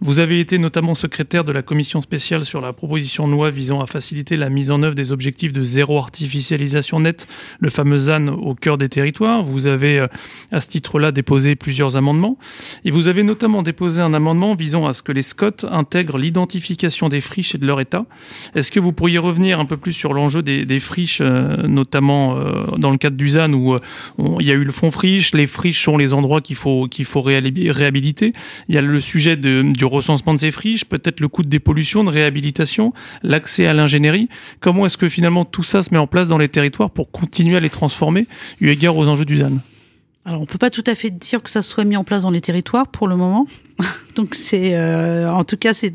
Vous 0.00 0.18
avez 0.18 0.40
été 0.40 0.58
notamment 0.58 0.94
secrétaire 0.94 1.44
de 1.44 1.52
la 1.52 1.62
commission 1.62 2.00
spéciale 2.00 2.44
sur 2.44 2.60
la 2.60 2.72
proposition 2.72 3.26
de 3.26 3.32
loi 3.32 3.50
visant 3.50 3.80
à 3.80 3.86
faciliter 3.86 4.36
la 4.36 4.50
mise 4.50 4.70
en 4.70 4.82
œuvre 4.82 4.94
des 4.94 5.12
objectifs 5.12 5.52
de 5.52 5.62
zéro 5.62 5.98
artificialisation 5.98 7.00
nette, 7.00 7.26
le 7.60 7.70
fameux 7.70 7.98
ZAN 7.98 8.28
au 8.28 8.54
cœur 8.54 8.78
des 8.78 8.88
territoires. 8.88 9.42
Vous 9.42 9.66
avez 9.66 9.98
euh, 9.98 10.06
à 10.52 10.60
ce 10.60 10.68
titre-là 10.68 11.12
déposé 11.12 11.56
plusieurs 11.56 11.96
amendements 11.96 12.38
et 12.84 12.90
vous 12.90 13.08
avez 13.08 13.22
notamment 13.22 13.62
déposé 13.62 14.00
un 14.00 14.14
amendement 14.14 14.54
visant 14.54 14.86
à 14.86 14.92
ce 14.92 15.02
que 15.02 15.12
les 15.12 15.22
SCOT 15.22 15.66
intègrent 15.70 16.18
l'identification 16.18 17.08
des 17.08 17.20
friches 17.20 17.54
et 17.54 17.58
de 17.58 17.66
leur 17.66 17.80
état. 17.80 18.06
Est-ce 18.54 18.70
que 18.70 18.80
vous 18.80 18.92
pourriez 18.92 19.18
revenir 19.18 19.58
un 19.60 19.64
peu 19.64 19.76
plus 19.76 19.92
sur 19.92 20.12
l'enjeu 20.12 20.42
des, 20.42 20.64
des 20.64 20.80
friches, 20.80 21.20
euh, 21.20 21.66
notamment 21.66 22.36
euh, 22.36 22.66
dans 22.78 22.90
le 22.90 22.98
cadre 22.98 23.15
du 23.16 23.28
ZAN 23.28 23.52
où 23.52 23.74
euh, 23.74 23.78
il 24.40 24.46
y 24.46 24.50
a 24.50 24.54
eu 24.54 24.64
le 24.64 24.72
fonds 24.72 24.90
friche, 24.90 25.34
les 25.34 25.46
friches 25.46 25.82
sont 25.82 25.96
les 25.96 26.12
endroits 26.12 26.40
qu'il 26.40 26.56
faut, 26.56 26.86
faut 27.04 27.20
réhabiliter. 27.20 28.32
Il 28.68 28.74
y 28.74 28.78
a 28.78 28.82
le 28.82 29.00
sujet 29.00 29.36
de, 29.36 29.62
du 29.62 29.84
recensement 29.84 30.34
de 30.34 30.38
ces 30.38 30.50
friches, 30.50 30.84
peut-être 30.84 31.20
le 31.20 31.28
coût 31.28 31.42
de 31.42 31.48
dépollution, 31.48 32.04
de 32.04 32.10
réhabilitation, 32.10 32.92
l'accès 33.22 33.66
à 33.66 33.74
l'ingénierie. 33.74 34.28
Comment 34.60 34.86
est-ce 34.86 34.96
que 34.96 35.08
finalement 35.08 35.44
tout 35.44 35.62
ça 35.62 35.82
se 35.82 35.92
met 35.92 35.98
en 35.98 36.06
place 36.06 36.28
dans 36.28 36.38
les 36.38 36.48
territoires 36.48 36.90
pour 36.90 37.10
continuer 37.10 37.56
à 37.56 37.60
les 37.60 37.70
transformer, 37.70 38.26
eu 38.60 38.70
égard 38.70 38.96
aux 38.96 39.08
enjeux 39.08 39.24
du 39.24 39.36
ZAN 39.36 39.58
alors, 40.26 40.40
on 40.42 40.46
peut 40.46 40.58
pas 40.58 40.70
tout 40.70 40.84
à 40.86 40.94
fait 40.96 41.10
dire 41.10 41.40
que 41.42 41.50
ça 41.50 41.62
soit 41.62 41.84
mis 41.84 41.96
en 41.96 42.02
place 42.04 42.22
dans 42.24 42.30
les 42.30 42.40
territoires 42.40 42.88
pour 42.88 43.06
le 43.08 43.16
moment. 43.16 43.46
Donc, 44.16 44.34
c'est, 44.34 44.74
euh, 44.74 45.30
en 45.30 45.44
tout 45.44 45.56
cas, 45.56 45.72
c'est 45.72 45.94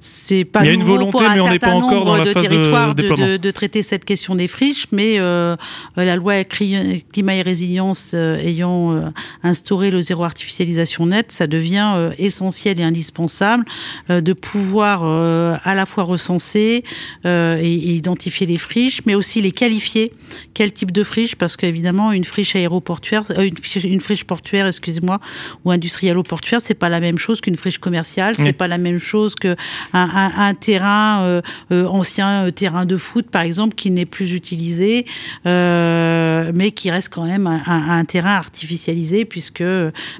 c'est 0.00 0.44
pas 0.44 0.62
Il 0.62 0.66
y 0.66 0.70
a 0.70 0.72
une 0.74 0.82
volonté, 0.84 1.10
pour 1.12 1.22
un 1.22 1.34
mais 1.34 1.40
on 1.40 1.50
n'est 1.50 1.58
pas 1.58 1.68
certain 1.68 1.84
encore 1.84 2.04
dans 2.04 2.16
la 2.16 2.24
de 2.24 2.32
phase 2.32 2.46
territoires 2.46 2.94
de, 2.94 3.08
de- 3.08 3.36
de 3.38 3.50
traiter 3.50 3.82
cette 3.82 4.04
question 4.04 4.34
des 4.36 4.46
friches, 4.46 4.86
mais 4.92 5.18
euh, 5.18 5.56
la 5.96 6.16
loi 6.16 6.44
climat 6.44 7.34
et 7.34 7.42
résilience 7.42 8.12
euh, 8.14 8.36
ayant 8.36 8.92
euh, 8.92 9.00
instauré 9.42 9.90
le 9.90 10.00
zéro 10.02 10.22
artificialisation 10.24 11.06
net, 11.06 11.32
ça 11.32 11.46
devient 11.48 11.92
euh, 11.96 12.12
essentiel 12.18 12.78
et 12.78 12.84
indispensable 12.84 13.64
de 14.08 14.32
pouvoir 14.32 15.04
à 15.04 15.74
la 15.74 15.86
fois 15.86 16.04
recenser 16.04 16.84
et, 17.24 17.28
et 17.58 17.90
identifier 17.94 18.46
les 18.46 18.58
friches, 18.58 19.00
mais 19.06 19.14
aussi 19.14 19.40
les 19.40 19.52
qualifier. 19.52 20.12
Quel 20.54 20.72
type 20.72 20.92
de 20.92 21.02
friche? 21.02 21.34
Parce 21.36 21.56
qu'évidemment, 21.56 22.12
une 22.12 22.24
friche 22.24 22.54
aéroportuaire, 22.54 23.24
une, 23.48 23.56
friche, 23.56 23.84
une 23.84 24.00
friche 24.00 24.24
portuaire, 24.24 24.66
excusez-moi, 24.66 25.20
ou 25.64 25.70
industrialo-portuaire, 25.70 26.60
c'est 26.60 26.74
pas 26.74 26.88
la 26.88 27.00
même 27.00 27.18
chose 27.18 27.40
qu'une 27.40 27.56
friche 27.56 27.78
commerciale. 27.78 28.34
Oui. 28.38 28.44
C'est 28.44 28.52
pas 28.52 28.68
la 28.68 28.78
même 28.78 28.98
chose 28.98 29.34
que 29.34 29.56
un, 29.92 30.08
un- 30.14 30.32
un 30.48 30.54
terrain 30.54 31.22
euh, 31.22 31.42
euh, 31.72 31.86
ancien 31.86 32.46
euh, 32.46 32.50
terrain 32.50 32.84
de 32.86 32.96
foot, 32.96 33.30
par 33.30 33.42
exemple, 33.42 33.74
qui 33.74 33.90
n'est 33.90 34.06
plus 34.06 34.32
utilisé, 34.32 35.06
euh, 35.46 36.52
mais 36.54 36.70
qui 36.70 36.90
reste 36.90 37.12
quand 37.12 37.24
même 37.24 37.46
un, 37.46 38.04
terrain 38.04 38.34
artificialisé, 38.36 39.24
puisque 39.24 39.64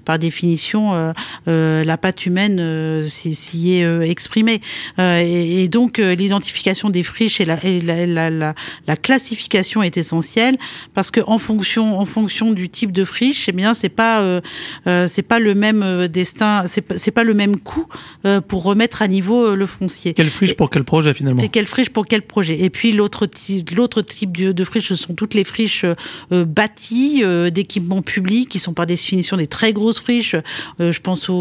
par 0.04 0.18
définition, 0.18 1.12
la 1.46 1.96
patte 1.98 2.26
humaine 2.26 3.02
s'y 3.06 3.72
est 3.72 4.08
exprimée. 4.08 4.60
Et, 4.98 5.62
et 5.64 5.68
donc, 5.68 5.98
l'identification 5.98 6.90
des 6.90 7.02
friches 7.02 7.40
et 7.40 7.44
la, 7.44 7.62
et 7.64 7.80
la, 7.80 8.06
la, 8.06 8.30
la- 8.30 8.54
la 8.86 8.96
classification 8.96 9.82
est 9.82 9.96
essentielle 9.96 10.56
parce 10.94 11.10
que 11.10 11.20
en 11.26 11.38
fonction, 11.38 11.98
en 11.98 12.04
fonction 12.04 12.52
du 12.52 12.68
type 12.68 12.92
de 12.92 13.04
friche, 13.04 13.15
eh 13.22 13.52
bien, 13.52 13.74
c'est 13.74 13.88
pas, 13.88 14.20
euh, 14.20 14.40
euh, 14.86 15.06
c'est 15.08 15.22
pas 15.22 15.38
le 15.38 15.54
même 15.54 15.82
euh, 15.82 16.08
destin, 16.08 16.64
c'est 16.66 16.80
pas, 16.80 16.96
c'est 16.98 17.10
pas 17.10 17.24
le 17.24 17.34
même 17.34 17.58
coût 17.58 17.86
pour 18.48 18.62
remettre 18.64 19.02
à 19.02 19.08
niveau 19.08 19.54
le 19.54 19.66
foncier. 19.66 20.14
Quelle 20.14 20.30
friche 20.30 20.54
pour 20.54 20.70
quel 20.70 20.84
projet 20.84 21.14
finalement? 21.14 21.40
C'est 21.40 21.48
quelle 21.48 21.66
friche 21.66 21.90
pour 21.90 22.06
quel 22.06 22.22
projet? 22.22 22.60
Et 22.62 22.70
puis 22.70 22.92
l'autre 22.92 23.26
type, 23.26 23.70
l'autre 23.70 24.02
type 24.02 24.36
de, 24.36 24.52
de 24.52 24.64
friche, 24.64 24.88
ce 24.88 24.94
sont 24.94 25.14
toutes 25.14 25.34
les 25.34 25.44
friches 25.44 25.84
bâties 26.30 27.22
d'équipements 27.52 28.02
publics 28.02 28.48
qui 28.48 28.58
sont 28.58 28.74
par 28.74 28.86
définition 28.86 29.36
des 29.36 29.46
très 29.46 29.72
grosses 29.72 30.00
friches. 30.00 30.36
Je 30.78 31.00
pense 31.00 31.28
aux, 31.28 31.34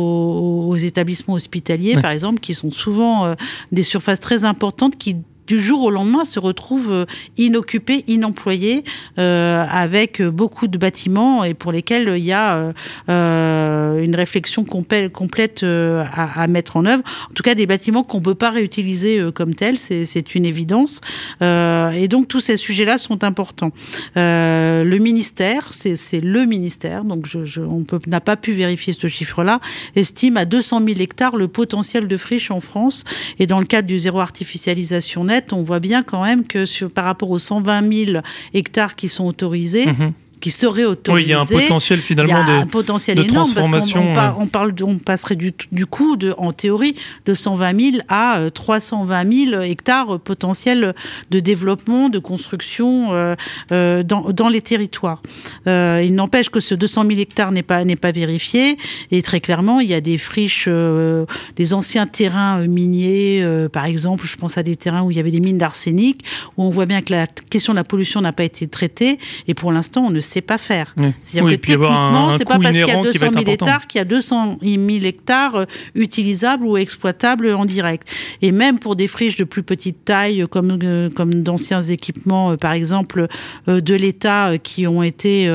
aux 0.69 0.75
établissements 0.77 1.35
hospitaliers, 1.35 1.95
Ouais. 1.95 2.01
par 2.01 2.11
exemple, 2.11 2.39
qui 2.39 2.53
sont 2.53 2.71
souvent 2.71 3.35
des 3.71 3.83
surfaces 3.83 4.19
très 4.19 4.43
importantes 4.43 4.97
qui 4.97 5.17
du 5.47 5.59
jour 5.59 5.83
au 5.83 5.91
lendemain 5.91 6.25
se 6.25 6.39
retrouvent 6.39 6.91
euh, 6.91 7.05
inoccupés, 7.37 8.03
inemployés, 8.07 8.83
euh, 9.19 9.63
avec 9.69 10.21
beaucoup 10.21 10.67
de 10.67 10.77
bâtiments 10.77 11.43
et 11.43 11.53
pour 11.53 11.71
lesquels 11.71 12.13
il 12.17 12.23
y 12.23 12.31
a 12.31 12.55
euh, 12.55 12.73
euh, 13.09 14.03
une 14.03 14.15
réflexion 14.15 14.63
complè- 14.63 15.09
complète 15.09 15.63
euh, 15.63 16.03
à, 16.13 16.47
mettre 16.47 16.77
en 16.77 16.85
œuvre. 16.85 17.03
En 17.29 17.33
tout 17.33 17.43
cas, 17.43 17.55
des 17.55 17.65
bâtiments 17.65 18.03
qu'on 18.03 18.21
peut 18.21 18.35
pas 18.35 18.49
réutiliser 18.49 19.19
comme 19.33 19.55
tels, 19.55 19.77
c'est 19.79 20.35
une 20.35 20.45
évidence. 20.45 21.01
Et 21.41 22.07
donc 22.07 22.27
tous 22.27 22.39
ces 22.39 22.57
sujets-là 22.57 22.97
sont 22.97 23.23
importants. 23.23 23.71
Le 24.15 24.97
ministère, 24.97 25.71
c'est 25.73 26.21
le 26.21 26.45
ministère, 26.45 27.03
donc 27.03 27.25
je, 27.27 27.45
je, 27.45 27.61
on 27.61 27.85
n'a 28.07 28.21
pas 28.21 28.35
pu 28.35 28.51
vérifier 28.51 28.93
ce 28.93 29.07
chiffre-là, 29.07 29.59
estime 29.95 30.37
à 30.37 30.45
200 30.45 30.81
000 30.85 30.99
hectares 30.99 31.35
le 31.35 31.47
potentiel 31.47 32.07
de 32.07 32.17
friche 32.17 32.51
en 32.51 32.61
France. 32.61 33.03
Et 33.39 33.47
dans 33.47 33.59
le 33.59 33.65
cadre 33.65 33.87
du 33.87 33.99
zéro 33.99 34.19
artificialisation 34.19 35.25
net, 35.25 35.34
on 35.53 35.61
voit 35.63 35.79
bien 35.79 36.03
quand 36.03 36.23
même 36.23 36.45
que 36.45 36.85
par 36.85 37.05
rapport 37.05 37.31
aux 37.31 37.39
120 37.39 37.93
000 38.05 38.21
hectares 38.53 38.95
qui 38.95 39.09
sont 39.09 39.25
autorisés, 39.25 39.85
Mhm. 39.87 40.13
Qui 40.39 40.51
seraient 40.51 40.85
Oui, 40.85 40.91
autorisés, 40.91 41.27
il 41.27 41.29
y 41.29 41.33
a 41.33 41.41
un 41.41 41.45
potentiel 41.45 41.99
il 41.99 42.01
y 42.01 42.05
finalement 42.05 42.35
a 42.35 42.39
un 42.39 42.65
de. 42.65 42.69
potentiel 42.69 43.17
de 43.17 43.23
énorme 43.23 43.53
parce 43.53 43.67
qu'on 43.67 43.71
transformation, 43.71 44.13
on, 44.39 44.47
parle, 44.47 44.73
on 44.83 44.97
passerait 44.97 45.35
du, 45.35 45.51
du 45.71 45.85
coup 45.85 46.17
de, 46.17 46.33
en 46.37 46.51
théorie, 46.51 46.95
de 47.25 47.33
120 47.33 47.91
000 47.91 48.03
à 48.07 48.39
euh, 48.39 48.49
320 48.49 49.49
000 49.51 49.61
hectares 49.61 50.19
potentiels 50.19 50.93
de 51.31 51.39
développement, 51.39 52.09
de 52.09 52.19
construction 52.19 53.13
euh, 53.13 53.35
euh, 53.71 54.03
dans, 54.03 54.31
dans 54.31 54.49
les 54.49 54.61
territoires. 54.61 55.21
Euh, 55.67 56.01
il 56.03 56.13
n'empêche 56.15 56.49
que 56.49 56.59
ce 56.59 56.75
200 56.75 57.05
000 57.07 57.19
hectares 57.19 57.51
n'est 57.51 57.63
pas 57.63 57.83
n'est 57.83 57.95
pas 57.95 58.11
vérifié 58.11 58.77
et 59.11 59.21
très 59.21 59.39
clairement 59.39 59.79
il 59.79 59.89
y 59.89 59.93
a 59.93 60.01
des 60.01 60.17
friches, 60.17 60.65
euh, 60.67 61.25
des 61.55 61.73
anciens 61.73 62.07
terrains 62.07 62.59
euh, 62.59 62.67
miniers, 62.67 63.41
euh, 63.41 63.69
par 63.69 63.85
exemple, 63.85 64.25
je 64.25 64.35
pense 64.35 64.57
à 64.57 64.63
des 64.63 64.75
terrains 64.75 65.03
où 65.03 65.11
il 65.11 65.17
y 65.17 65.19
avait 65.19 65.31
des 65.31 65.39
mines 65.39 65.57
d'arsenic, 65.57 66.23
où 66.57 66.63
on 66.63 66.69
voit 66.69 66.85
bien 66.85 67.01
que 67.01 67.13
la 67.13 67.27
question 67.27 67.73
de 67.73 67.77
la 67.77 67.83
pollution 67.83 68.21
n'a 68.21 68.33
pas 68.33 68.43
été 68.43 68.67
traitée 68.67 69.19
et 69.47 69.53
pour 69.53 69.71
l'instant 69.71 70.01
on 70.05 70.09
ne 70.09 70.19
sait 70.25 70.41
pas 70.41 70.57
faire. 70.57 70.93
Ouais. 70.97 71.13
C'est-à-dire 71.21 71.45
Oui, 71.45 71.51
que 71.57 71.61
techniquement, 71.61 72.31
c'est 72.31 72.45
pas 72.45 72.59
parce 72.59 72.71
qu'il 72.71 72.79
y 72.79 72.83
a 72.91 72.93
inhérent 72.95 73.01
qui 73.11 73.17
va 73.17 73.27
200 73.27 73.27
être 73.27 73.33
000 73.33 73.41
important. 73.41 73.65
hectares 73.65 73.87
qu'il 73.87 73.99
y 73.99 74.01
a 74.01 74.05
200 74.05 74.57
000 74.61 74.77
hectares 75.05 75.55
euh, 75.55 75.65
utilisables 75.95 76.65
ou 76.65 76.77
exploitables 76.77 77.53
en 77.53 77.65
direct. 77.65 78.09
Et 78.41 78.51
même 78.51 78.79
pour 78.79 78.95
des 78.95 79.07
friches 79.07 79.37
de 79.37 79.43
plus 79.43 79.63
petite 79.63 80.05
taille, 80.05 80.41
euh, 80.41 80.47
comme 80.47 80.77
euh, 80.83 81.09
comme 81.09 81.33
d'anciens 81.43 81.81
équipements, 81.81 82.51
euh, 82.51 82.57
par 82.57 82.73
exemple 82.73 83.27
euh, 83.67 83.79
de 83.81 83.93
l'État, 83.95 84.57
qui 84.57 84.87
ont 84.87 85.03
été 85.03 85.49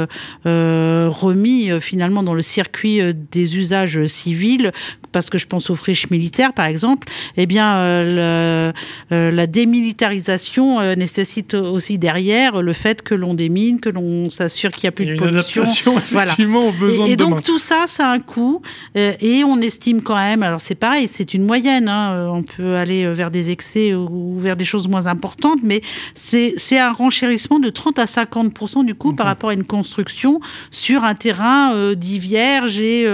remis 0.44 1.70
finalement 1.80 2.22
dans 2.22 2.34
le 2.34 2.42
circuit 2.42 3.00
des 3.30 3.56
usages 3.56 4.06
civils, 4.06 4.72
parce 5.12 5.30
que 5.30 5.38
je 5.38 5.46
pense 5.46 5.70
aux 5.70 5.74
friches 5.74 6.10
militaires, 6.10 6.52
par 6.52 6.66
exemple. 6.66 7.08
Eh 7.36 7.46
bien, 7.46 7.76
euh, 7.76 8.72
le- 9.10 9.16
euh, 9.16 9.30
la 9.30 9.46
démilitarisation 9.46 10.80
euh, 10.80 10.94
nécessite 10.94 11.54
aussi 11.54 11.98
derrière 11.98 12.62
le 12.62 12.72
fait 12.72 13.02
que 13.02 13.14
l'on 13.14 13.34
démine, 13.34 13.80
que 13.80 13.88
l'on 13.88 14.30
s'assure 14.30 14.70
qu'il 14.70 14.84
n'y 14.84 14.88
a 14.88 14.92
plus 14.92 15.04
Il 15.04 15.08
y 15.08 15.12
a 15.12 15.16
de 15.16 15.22
une 15.24 15.30
pollution. 15.30 15.62
adaptation 15.62 15.94
Voilà. 16.12 16.24
effectivement 16.32 16.66
aux 16.68 16.72
besoins 16.72 17.06
Et, 17.06 17.12
et 17.12 17.16
de 17.16 17.24
demain. 17.24 17.36
donc 17.36 17.44
tout 17.44 17.58
ça, 17.58 17.84
ça 17.86 18.08
a 18.08 18.12
un 18.12 18.20
coût, 18.20 18.62
et 18.94 19.42
on 19.44 19.60
estime 19.60 20.02
quand 20.02 20.16
même. 20.16 20.42
Alors 20.42 20.60
c'est 20.60 20.74
pareil, 20.74 21.08
c'est 21.08 21.34
une 21.34 21.44
moyenne. 21.44 21.88
hein, 21.88 22.30
on 22.32 22.42
peut 22.42 22.76
aller 22.76 23.06
vers 23.12 23.30
des 23.30 23.50
excès 23.50 23.94
ou 23.94 24.38
vers 24.40 24.56
des 24.56 24.64
choses 24.64 24.88
moins 24.88 25.06
importantes, 25.06 25.58
mais 25.62 25.80
c'est 26.14 26.78
un 26.78 26.92
renchérissement 26.92 27.58
de 27.58 27.70
30 27.70 27.98
à 27.98 28.04
50% 28.04 28.84
du 28.84 28.94
coût 28.94 29.12
par 29.12 29.26
rapport 29.26 29.50
à 29.50 29.54
une 29.54 29.64
construction 29.64 30.40
sur 30.70 31.04
un 31.04 31.14
terrain 31.14 31.94
dit 31.94 32.18
vierge 32.18 32.78
et 32.78 33.06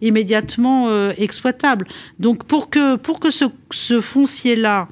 immédiatement 0.00 0.86
euh, 0.88 1.12
Donc 2.18 2.44
pour 2.44 2.70
que 2.70 2.96
pour 2.96 3.20
que 3.20 3.30
ce, 3.30 3.44
ce 3.70 4.00
foncier 4.00 4.56
là 4.56 4.88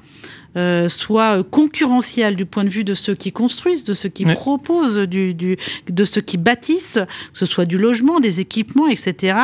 euh, 0.57 0.89
soit 0.89 1.43
concurrentiel 1.43 2.35
du 2.35 2.45
point 2.45 2.63
de 2.63 2.69
vue 2.69 2.83
de 2.83 2.93
ceux 2.95 3.15
qui 3.15 3.31
construisent, 3.31 3.83
de 3.83 3.93
ceux 3.93 4.09
qui 4.09 4.25
proposent, 4.25 4.97
du, 4.97 5.33
du, 5.33 5.57
de 5.89 6.05
ceux 6.05 6.21
qui 6.21 6.37
bâtissent, 6.37 6.99
que 7.33 7.39
ce 7.39 7.45
soit 7.45 7.65
du 7.65 7.77
logement, 7.77 8.19
des 8.19 8.39
équipements, 8.39 8.87
etc. 8.87 9.37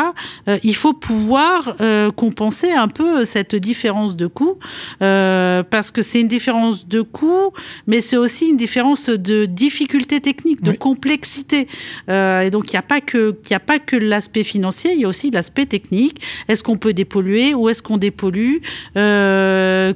euh, 0.47 0.57
il 0.63 0.75
faut 0.75 0.93
pouvoir 0.93 1.75
euh, 1.81 2.11
compenser 2.11 2.71
un 2.71 2.87
peu 2.87 3.23
cette 3.25 3.55
différence 3.55 4.15
de 4.15 4.27
coût, 4.27 4.57
parce 4.99 5.91
que 5.91 6.01
c'est 6.01 6.19
une 6.21 6.27
différence 6.27 6.87
de 6.87 7.01
coût, 7.01 7.51
mais 7.87 8.01
c'est 8.01 8.17
aussi 8.17 8.47
une 8.49 8.57
différence 8.57 9.09
de 9.09 9.45
difficulté 9.45 10.21
technique, 10.21 10.61
de 10.63 10.71
Oui. 10.71 10.77
complexité. 10.77 11.67
Et 12.07 12.49
donc 12.51 12.71
il 12.71 12.75
n'y 12.75 12.79
a 12.79 12.81
pas 12.81 13.01
que 13.01 13.35
il 13.45 13.51
y 13.51 13.55
a 13.55 13.59
pas 13.59 13.79
que 13.79 13.95
l'aspect 13.95 14.43
financier, 14.43 14.91
il 14.93 15.01
y 15.01 15.05
a 15.05 15.07
aussi 15.07 15.29
l'aspect 15.31 15.65
technique. 15.65 16.21
Est-ce 16.47 16.63
qu'on 16.63 16.77
peut 16.77 16.93
dépolluer 16.93 17.53
Où 17.53 17.69
est-ce 17.69 17.81
qu'on 17.81 17.97
dépollue? 17.97 18.57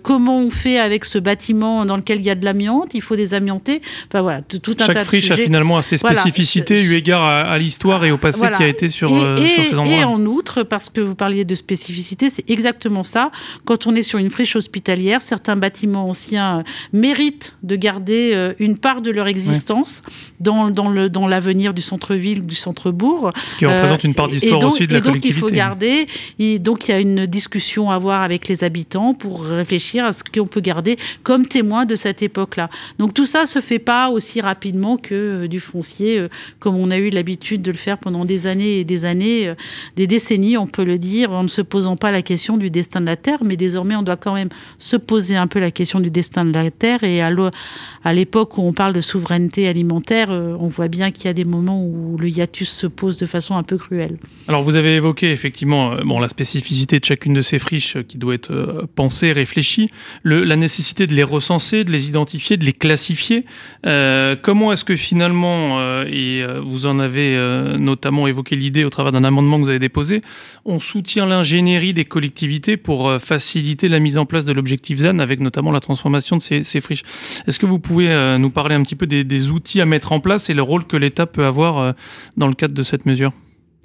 Comment 0.03 0.39
on 0.39 0.49
fait 0.51 0.77
avec 0.77 0.98
ce 1.05 1.17
bâtiment 1.19 1.85
dans 1.85 1.97
lequel 1.97 2.19
il 2.19 2.25
y 2.25 2.29
a 2.29 2.35
de 2.35 2.45
l'amiante 2.45 2.93
Il 2.93 3.01
faut 3.01 3.15
désamianter. 3.15 3.81
Enfin 4.07 4.21
voilà, 4.21 4.41
tout 4.41 4.71
un 4.71 4.73
tas 4.75 4.85
Chaque 4.85 4.97
de 4.97 5.03
friche 5.03 5.31
a 5.31 5.37
finalement 5.37 5.81
ses 5.81 5.97
Voilà. 5.97 6.19
spécificités 6.19 6.81
eu 6.83 6.93
égard 6.95 7.21
à, 7.23 7.41
à 7.41 7.57
l'histoire 7.57 8.03
et 8.05 8.11
au 8.11 8.17
passé 8.17 8.39
Voilà. 8.39 8.57
qui 8.57 8.63
a 8.63 8.67
été 8.67 8.87
sur, 8.87 9.09
et, 9.11 9.13
euh, 9.13 9.35
et- 9.35 9.47
sur 9.47 9.63
ces 9.65 9.71
et 9.71 9.75
endroits. 9.75 10.05
en 10.05 10.25
outre, 10.25 10.63
parce 10.63 10.89
que 10.89 11.01
vous 11.01 11.15
parliez 11.15 11.45
de 11.45 11.55
spécificité, 11.55 12.29
c'est 12.29 12.49
exactement 12.49 13.03
ça. 13.03 13.31
Quand 13.65 13.87
on 13.87 13.95
est 13.95 14.03
sur 14.03 14.19
une 14.19 14.29
friche 14.29 14.55
hospitalière, 14.55 15.21
certains 15.21 15.55
bâtiments 15.55 16.07
anciens 16.09 16.59
euh, 16.59 16.63
méritent 16.93 17.55
de 17.63 17.75
garder 17.75 18.31
euh, 18.33 18.53
une 18.59 18.77
part 18.77 19.01
de 19.01 19.11
leur 19.11 19.27
existence 19.27 20.01
dans, 20.39 20.69
dans 20.71 20.89
le 20.89 21.09
dans 21.09 21.27
l'avenir 21.27 21.73
du 21.73 21.81
centre-ville, 21.81 22.45
du 22.45 22.55
centre-bourg. 22.55 23.31
Ce 23.47 23.55
qui 23.55 23.65
représente 23.65 24.03
une 24.03 24.13
part 24.15 24.27
Euh, 24.27 24.31
d'histoire 24.31 24.61
et 24.61 24.65
aussi 24.65 24.87
de 24.87 24.93
la 24.93 24.99
et 24.99 25.01
donc 25.01 25.13
collectivité. 25.13 25.37
il 25.37 25.39
faut 25.39 25.49
garder. 25.53 26.07
Et 26.39 26.59
donc 26.59 26.87
il 26.87 26.91
y 26.91 26.93
a 26.93 26.99
une 26.99 27.25
discussion 27.25 27.89
à 27.91 27.95
avoir 27.95 28.21
avec 28.23 28.47
les 28.47 28.63
habitants 28.63 29.13
pour 29.13 29.43
réfléchir 29.45 30.05
à 30.05 30.13
ce 30.13 30.23
qu'on 30.23 30.47
peut 30.47 30.61
garder 30.61 30.88
comme 31.23 31.47
témoin 31.47 31.85
de 31.85 31.95
cette 31.95 32.21
époque-là. 32.21 32.69
Donc 32.97 33.13
tout 33.13 33.25
ça 33.25 33.45
se 33.45 33.61
fait 33.61 33.79
pas 33.79 34.09
aussi 34.09 34.41
rapidement 34.41 34.97
que 34.97 35.43
euh, 35.43 35.47
du 35.47 35.59
foncier, 35.59 36.19
euh, 36.19 36.27
comme 36.59 36.75
on 36.75 36.91
a 36.91 36.97
eu 36.97 37.09
l'habitude 37.09 37.61
de 37.61 37.71
le 37.71 37.77
faire 37.77 37.97
pendant 37.97 38.25
des 38.25 38.47
années 38.47 38.79
et 38.79 38.83
des 38.83 39.05
années, 39.05 39.47
euh, 39.47 39.55
des 39.95 40.07
décennies, 40.07 40.57
on 40.57 40.67
peut 40.67 40.83
le 40.83 40.97
dire, 40.97 41.31
en 41.31 41.43
ne 41.43 41.47
se 41.47 41.61
posant 41.61 41.97
pas 41.97 42.11
la 42.11 42.21
question 42.21 42.57
du 42.57 42.69
destin 42.69 43.01
de 43.01 43.05
la 43.05 43.15
Terre, 43.15 43.39
mais 43.43 43.57
désormais 43.57 43.95
on 43.95 44.03
doit 44.03 44.17
quand 44.17 44.33
même 44.33 44.49
se 44.77 44.95
poser 44.95 45.35
un 45.35 45.47
peu 45.47 45.59
la 45.59 45.71
question 45.71 45.99
du 45.99 46.11
destin 46.11 46.45
de 46.45 46.53
la 46.53 46.71
Terre. 46.71 47.03
Et 47.03 47.21
à 47.21 48.13
l'époque 48.13 48.57
où 48.57 48.61
on 48.61 48.73
parle 48.73 48.93
de 48.93 49.01
souveraineté 49.01 49.67
alimentaire, 49.67 50.29
on 50.29 50.67
voit 50.67 50.87
bien 50.87 51.11
qu'il 51.11 51.25
y 51.25 51.27
a 51.27 51.33
des 51.33 51.43
moments 51.43 51.83
où 51.83 52.17
le 52.17 52.29
hiatus 52.29 52.69
se 52.69 52.87
pose 52.87 53.17
de 53.19 53.25
façon 53.25 53.55
un 53.55 53.63
peu 53.63 53.77
cruelle. 53.77 54.17
Alors 54.47 54.63
vous 54.63 54.75
avez 54.75 54.95
évoqué 54.95 55.31
effectivement 55.31 55.95
bon, 56.03 56.19
la 56.19 56.29
spécificité 56.29 56.99
de 56.99 57.05
chacune 57.05 57.33
de 57.33 57.41
ces 57.41 57.59
friches 57.59 57.97
qui 58.07 58.17
doit 58.17 58.35
être 58.35 58.87
pensée, 58.95 59.31
réfléchie, 59.31 59.89
la 60.23 60.55
nécessité 60.55 60.78
nécessité 60.79 61.07
de 61.07 61.13
les 61.13 61.23
recenser, 61.23 61.83
de 61.83 61.91
les 61.91 62.07
identifier, 62.07 62.55
de 62.55 62.63
les 62.63 62.71
classifier. 62.71 63.45
Euh, 63.85 64.37
comment 64.41 64.71
est-ce 64.71 64.85
que 64.85 64.95
finalement, 64.95 65.79
euh, 65.79 66.05
et 66.07 66.41
euh, 66.41 66.61
vous 66.65 66.85
en 66.85 66.99
avez 66.99 67.37
notamment 67.77 68.27
évoqué 68.27 68.55
l'idée 68.55 68.85
au 68.85 68.89
travers 68.89 69.11
d'un 69.11 69.25
amendement 69.25 69.57
que 69.57 69.63
vous 69.63 69.69
avez 69.69 69.79
déposé, 69.79 70.21
on 70.63 70.79
soutient 70.79 71.25
l'ingénierie 71.25 71.93
des 71.93 72.05
collectivités 72.05 72.77
pour 72.77 73.11
faciliter 73.19 73.89
la 73.89 73.99
mise 73.99 74.17
en 74.17 74.25
place 74.25 74.45
de 74.45 74.53
l'objectif 74.53 74.99
ZAN 74.99 75.19
avec 75.19 75.41
notamment 75.41 75.71
la 75.71 75.81
transformation 75.81 76.37
de 76.37 76.41
ces, 76.41 76.81
friches. 76.81 77.03
Est-ce 77.45 77.59
que 77.59 77.65
vous 77.65 77.79
pouvez 77.79 78.37
nous 78.39 78.49
parler 78.49 78.75
un 78.75 78.83
petit 78.83 78.95
peu 78.95 79.05
des, 79.05 79.23
des, 79.23 79.49
outils 79.49 79.81
à 79.81 79.85
mettre 79.85 80.13
en 80.13 80.21
place 80.21 80.49
et 80.49 80.53
le 80.53 80.61
rôle 80.61 80.85
que 80.85 80.95
l'État 80.97 81.25
peut 81.25 81.45
avoir 81.45 81.93
dans 82.37 82.47
le 82.47 82.53
cadre 82.53 82.73
de 82.73 82.83
cette 82.83 83.05
mesure? 83.05 83.33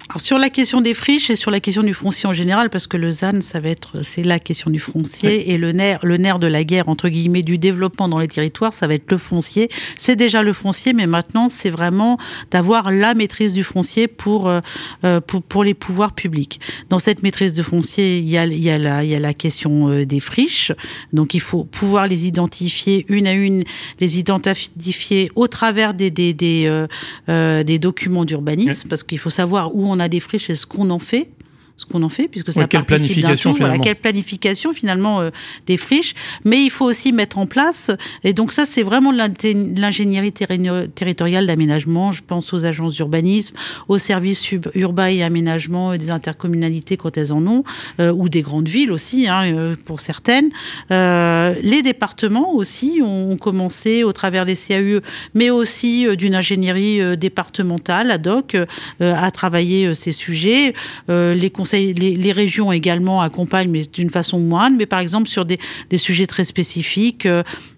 Alors 0.07 0.21
sur 0.21 0.37
la 0.37 0.51
question 0.51 0.81
des 0.81 0.93
friches 0.93 1.31
et 1.31 1.35
sur 1.35 1.49
la 1.49 1.59
question 1.59 1.81
du 1.81 1.95
foncier 1.95 2.29
en 2.29 2.33
général, 2.33 2.69
parce 2.69 2.85
que 2.85 2.95
le 2.95 3.11
ZAN, 3.11 3.41
ça 3.41 3.59
va 3.59 3.69
être, 3.69 4.03
c'est 4.03 4.21
la 4.21 4.37
question 4.37 4.69
du 4.69 4.77
foncier 4.77 5.51
et 5.51 5.57
le 5.57 5.71
nerf, 5.71 5.99
le 6.03 6.17
nerf 6.17 6.37
de 6.37 6.45
la 6.45 6.63
guerre 6.63 6.89
entre 6.89 7.09
guillemets 7.09 7.41
du 7.41 7.57
développement 7.57 8.07
dans 8.07 8.19
les 8.19 8.27
territoires, 8.27 8.71
ça 8.71 8.85
va 8.85 8.93
être 8.93 9.09
le 9.11 9.17
foncier. 9.17 9.67
C'est 9.97 10.15
déjà 10.15 10.43
le 10.43 10.53
foncier, 10.53 10.93
mais 10.93 11.07
maintenant 11.07 11.49
c'est 11.49 11.71
vraiment 11.71 12.19
d'avoir 12.51 12.91
la 12.91 13.15
maîtrise 13.15 13.53
du 13.53 13.63
foncier 13.63 14.07
pour, 14.07 14.47
euh, 14.47 14.59
euh, 15.05 15.21
pour 15.21 15.41
pour 15.41 15.63
les 15.63 15.73
pouvoirs 15.73 16.13
publics. 16.13 16.59
Dans 16.89 16.99
cette 16.99 17.23
maîtrise 17.23 17.53
de 17.53 17.63
foncier, 17.63 18.19
il 18.19 18.29
y 18.29 18.37
a 18.37 18.45
il 18.45 18.63
y 18.63 18.69
a 18.69 18.77
la 18.77 19.03
il 19.03 19.09
y 19.09 19.15
a 19.15 19.19
la 19.19 19.33
question 19.33 19.89
euh, 19.89 20.05
des 20.05 20.19
friches, 20.19 20.71
donc 21.13 21.33
il 21.33 21.41
faut 21.41 21.63
pouvoir 21.63 22.05
les 22.05 22.27
identifier 22.27 23.05
une 23.09 23.25
à 23.25 23.33
une, 23.33 23.63
les 23.99 24.19
identifier 24.19 25.31
au 25.33 25.47
travers 25.47 25.95
des 25.95 26.11
des 26.11 26.35
des, 26.35 26.85
des 27.27 27.79
documents 27.79 28.23
d'urbanisme, 28.23 28.87
parce 28.87 29.01
qu'il 29.01 29.17
faut 29.17 29.31
savoir 29.31 29.75
où 29.75 29.84
on 29.89 29.99
a 29.99 30.07
des 30.07 30.19
friches 30.19 30.49
et 30.49 30.55
ce 30.55 30.65
qu'on 30.65 30.89
en 30.89 30.99
fait 30.99 31.29
ce 31.77 31.85
qu'on 31.85 32.03
en 32.03 32.09
fait, 32.09 32.27
puisque 32.27 32.53
ça 32.53 32.67
quelle 32.67 32.85
planification 32.85 33.53
finalement. 33.53 33.83
quelle 33.83 33.95
planification 33.97 34.73
finalement 34.73 35.19
euh, 35.19 35.29
des 35.67 35.75
friches. 35.75 36.13
Mais 36.45 36.63
il 36.63 36.69
faut 36.69 36.85
aussi 36.85 37.11
mettre 37.11 37.37
en 37.37 37.47
place, 37.47 37.91
et 38.23 38.31
donc 38.33 38.53
ça 38.53 38.65
c'est 38.65 38.83
vraiment 38.83 39.11
l'ingénierie 39.11 40.31
territoriale 40.31 41.47
d'aménagement. 41.47 42.11
Je 42.11 42.21
pense 42.25 42.53
aux 42.53 42.65
agences 42.65 42.95
d'urbanisme, 42.95 43.55
aux 43.89 43.97
services 43.97 44.51
urbains 44.73 45.07
et 45.07 45.23
aménagement 45.23 45.91
et 45.91 45.97
des 45.97 46.11
intercommunalités 46.11 46.95
quand 46.95 47.17
elles 47.17 47.33
en 47.33 47.45
ont, 47.45 47.63
euh, 47.99 48.13
ou 48.13 48.29
des 48.29 48.41
grandes 48.41 48.69
villes 48.69 48.91
aussi 48.91 49.27
hein, 49.27 49.43
euh, 49.45 49.75
pour 49.85 49.99
certaines. 49.99 50.51
les 50.89 51.81
départements 51.83 52.53
aussi 52.53 53.01
ont 53.03 53.37
commencé 53.37 54.03
au 54.03 54.13
travers 54.13 54.45
des 54.45 54.55
CAUE, 54.55 55.01
mais 55.33 55.49
aussi 55.49 56.05
d'une 56.15 56.35
ingénierie 56.35 57.17
départementale 57.17 58.11
ad 58.11 58.27
hoc 58.27 58.57
à 58.99 59.31
travailler 59.31 59.93
ces 59.95 60.11
sujets. 60.11 60.73
les 61.09 61.49
les, 61.73 62.31
régions 62.31 62.71
également 62.71 63.21
accompagnent, 63.21 63.69
mais 63.69 63.83
d'une 63.83 64.09
façon 64.09 64.39
moindre. 64.39 64.77
Mais 64.77 64.85
par 64.85 64.99
exemple, 64.99 65.27
sur 65.27 65.45
des, 65.45 65.59
sujets 65.97 66.27
très 66.27 66.45
spécifiques, 66.45 67.27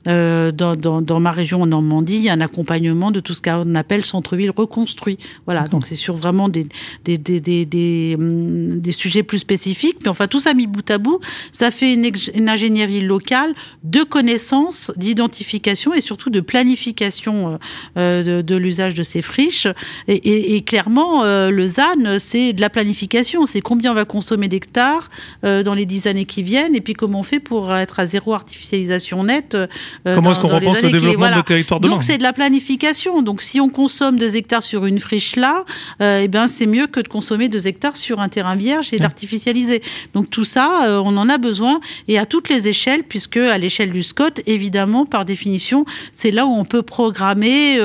euh, 0.07 0.51
euh, 0.61 0.75
dans, 0.75 1.19
ma 1.19 1.31
région 1.31 1.61
en 1.61 1.67
Normandie, 1.67 2.15
il 2.15 2.21
y 2.21 2.29
a 2.29 2.33
un 2.33 2.41
accompagnement 2.41 3.11
de 3.11 3.19
tout 3.19 3.33
ce 3.33 3.41
qu'on 3.41 3.75
appelle 3.75 4.05
centre-ville 4.05 4.51
reconstruit. 4.51 5.17
Voilà, 5.45 5.67
donc 5.67 5.87
c'est 5.87 5.95
sur 5.95 6.15
vraiment 6.15 6.49
des, 6.49 6.67
des, 7.03 7.17
des, 7.17 8.15
hum, 8.17 8.79
des, 8.79 8.91
sujets 8.91 9.23
plus 9.23 9.39
spécifiques. 9.39 9.97
Mais 10.03 10.09
enfin, 10.09 10.27
tout 10.27 10.39
ça 10.39 10.53
mis 10.53 10.67
bout 10.67 10.89
à 10.89 10.97
bout, 10.97 11.19
ça 11.51 11.71
fait 11.71 11.93
une, 11.93 12.49
ingénierie 12.49 13.01
locale 13.01 13.53
de 13.83 14.03
connaissances, 14.03 14.91
d'identification 14.95 15.93
et 15.93 16.01
surtout 16.01 16.29
de 16.29 16.39
planification 16.39 17.59
euh, 17.97 18.41
de, 18.41 18.55
l'usage 18.55 18.93
de 18.93 19.03
ces 19.03 19.21
friches. 19.21 19.67
Et, 20.07 20.61
clairement, 20.63 21.23
le 21.23 21.67
ZAN, 21.67 22.19
c'est 22.19 22.53
de 22.53 22.61
la 22.61 22.69
planification. 22.69 23.45
C'est 23.45 23.61
combien 23.61 23.91
on 23.91 23.95
va 23.95 24.05
consommer 24.05 24.47
d'hectares 24.47 25.09
euh, 25.43 25.63
dans 25.63 25.73
les 25.73 25.85
dix 25.85 26.07
années 26.07 26.25
qui 26.25 26.43
viennent, 26.43 26.75
et 26.75 26.81
puis 26.81 26.93
comment 26.93 27.19
on 27.19 27.23
fait 27.23 27.39
pour 27.39 27.73
être 27.73 27.99
à 27.99 28.05
zéro 28.05 28.33
artificialisation 28.33 29.23
nette. 29.23 29.57
Euh, 30.05 30.15
comment 30.15 30.31
est-ce 30.31 30.39
qu'on 30.39 30.47
repense 30.47 30.81
le 30.81 30.91
développement 30.91 31.35
de 31.35 31.41
territoire 31.41 31.79
demain 31.79 31.93
Donc 31.93 32.03
c'est 32.03 32.17
de 32.17 32.23
la 32.23 32.33
planification. 32.33 33.21
Donc 33.21 33.41
si 33.41 33.59
on 33.59 33.69
consomme 33.69 34.17
deux 34.17 34.35
hectares 34.37 34.63
sur 34.63 34.85
une 34.85 34.99
friche 34.99 35.35
là, 35.35 35.65
euh, 36.01 36.21
eh 36.23 36.27
ben 36.27 36.47
c'est 36.47 36.65
mieux 36.65 36.87
que 36.87 36.99
de 36.99 37.07
consommer 37.07 37.49
deux 37.49 37.67
hectares 37.67 37.97
sur 37.97 38.19
un 38.19 38.29
terrain 38.29 38.55
vierge 38.55 38.89
et 38.93 38.97
d'artificialiser. 38.97 39.81
Donc 40.13 40.29
tout 40.29 40.45
ça, 40.45 41.01
on 41.03 41.17
en 41.17 41.29
a 41.29 41.37
besoin 41.37 41.79
et 42.07 42.19
à 42.19 42.25
toutes 42.25 42.49
les 42.49 42.67
échelles, 42.67 43.03
puisque 43.03 43.37
à 43.37 43.57
l'échelle 43.57 43.91
du 43.91 44.03
SCOT, 44.03 44.41
évidemment, 44.45 45.05
par 45.05 45.25
définition, 45.25 45.85
c'est 46.11 46.31
là 46.31 46.45
où 46.45 46.51
on 46.51 46.65
peut 46.65 46.81
programmer, 46.81 47.77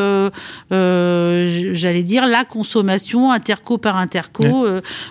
j'allais 0.71 2.03
dire, 2.03 2.27
la 2.27 2.45
consommation 2.45 3.31
interco 3.31 3.79
par 3.79 3.97
interco, 3.97 4.67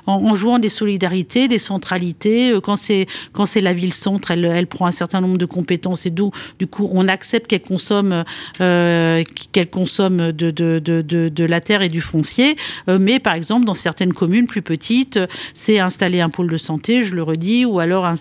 en, 0.07 0.13
en, 0.13 0.35
jouant 0.35 0.59
des 0.59 0.69
solidarités, 0.69 1.47
des 1.47 1.57
centralités. 1.57 2.51
Euh, 2.51 2.61
quand 2.61 2.75
c'est 2.75 3.07
quand 3.31 3.45
c'est 3.45 3.61
la 3.61 3.73
ville 3.73 3.93
centre, 3.93 4.31
elle, 4.31 4.45
elle 4.45 4.67
prend 4.67 4.85
un 4.85 4.91
certain 4.91 5.21
nombre 5.21 5.37
de 5.37 5.45
compétences 5.45 6.05
et 6.05 6.09
d'où 6.09 6.31
du 6.59 6.67
coup 6.67 6.89
on 6.91 7.07
accepte 7.07 7.47
qu'elle 7.47 7.61
consomme 7.61 8.23
euh, 8.59 9.23
qu'elle 9.51 9.69
consomme 9.69 10.31
de, 10.31 10.51
de, 10.51 10.79
de, 10.79 11.01
de, 11.01 11.45
la 11.45 11.61
terre 11.61 11.81
et 11.81 11.89
du 11.89 12.01
foncier. 12.01 12.55
Euh, 12.89 12.97
mais 12.99 13.19
par 13.19 13.33
exemple 13.33 13.65
dans 13.65 13.73
certaines 13.73 14.13
communes 14.13 14.47
plus 14.47 14.61
petites, 14.61 15.19
c'est 15.53 15.79
installer 15.79 16.21
un 16.21 16.29
pôle 16.29 16.49
de 16.49 16.57
santé, 16.57 17.03
je 17.03 17.15
le 17.15 17.23
redis, 17.23 17.65
ou 17.65 17.79
alors 17.79 18.11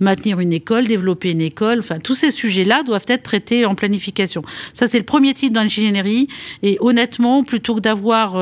maintenir 0.00 0.40
une 0.40 0.52
école, 0.52 0.86
développer 0.86 1.30
une 1.30 1.40
école. 1.40 1.80
Enfin 1.80 1.98
tous 1.98 2.14
ces 2.14 2.30
sujets-là 2.30 2.82
doivent 2.82 3.06
être 3.08 3.22
traités 3.22 3.66
en 3.66 3.74
planification. 3.74 4.42
Ça 4.72 4.88
c'est 4.88 4.98
le 4.98 5.04
premier 5.04 5.34
type 5.34 5.52
d'ingénierie. 5.52 6.28
Et 6.62 6.78
honnêtement, 6.80 7.44
plutôt 7.44 7.74
que 7.74 7.80
d'avoir 7.80 8.32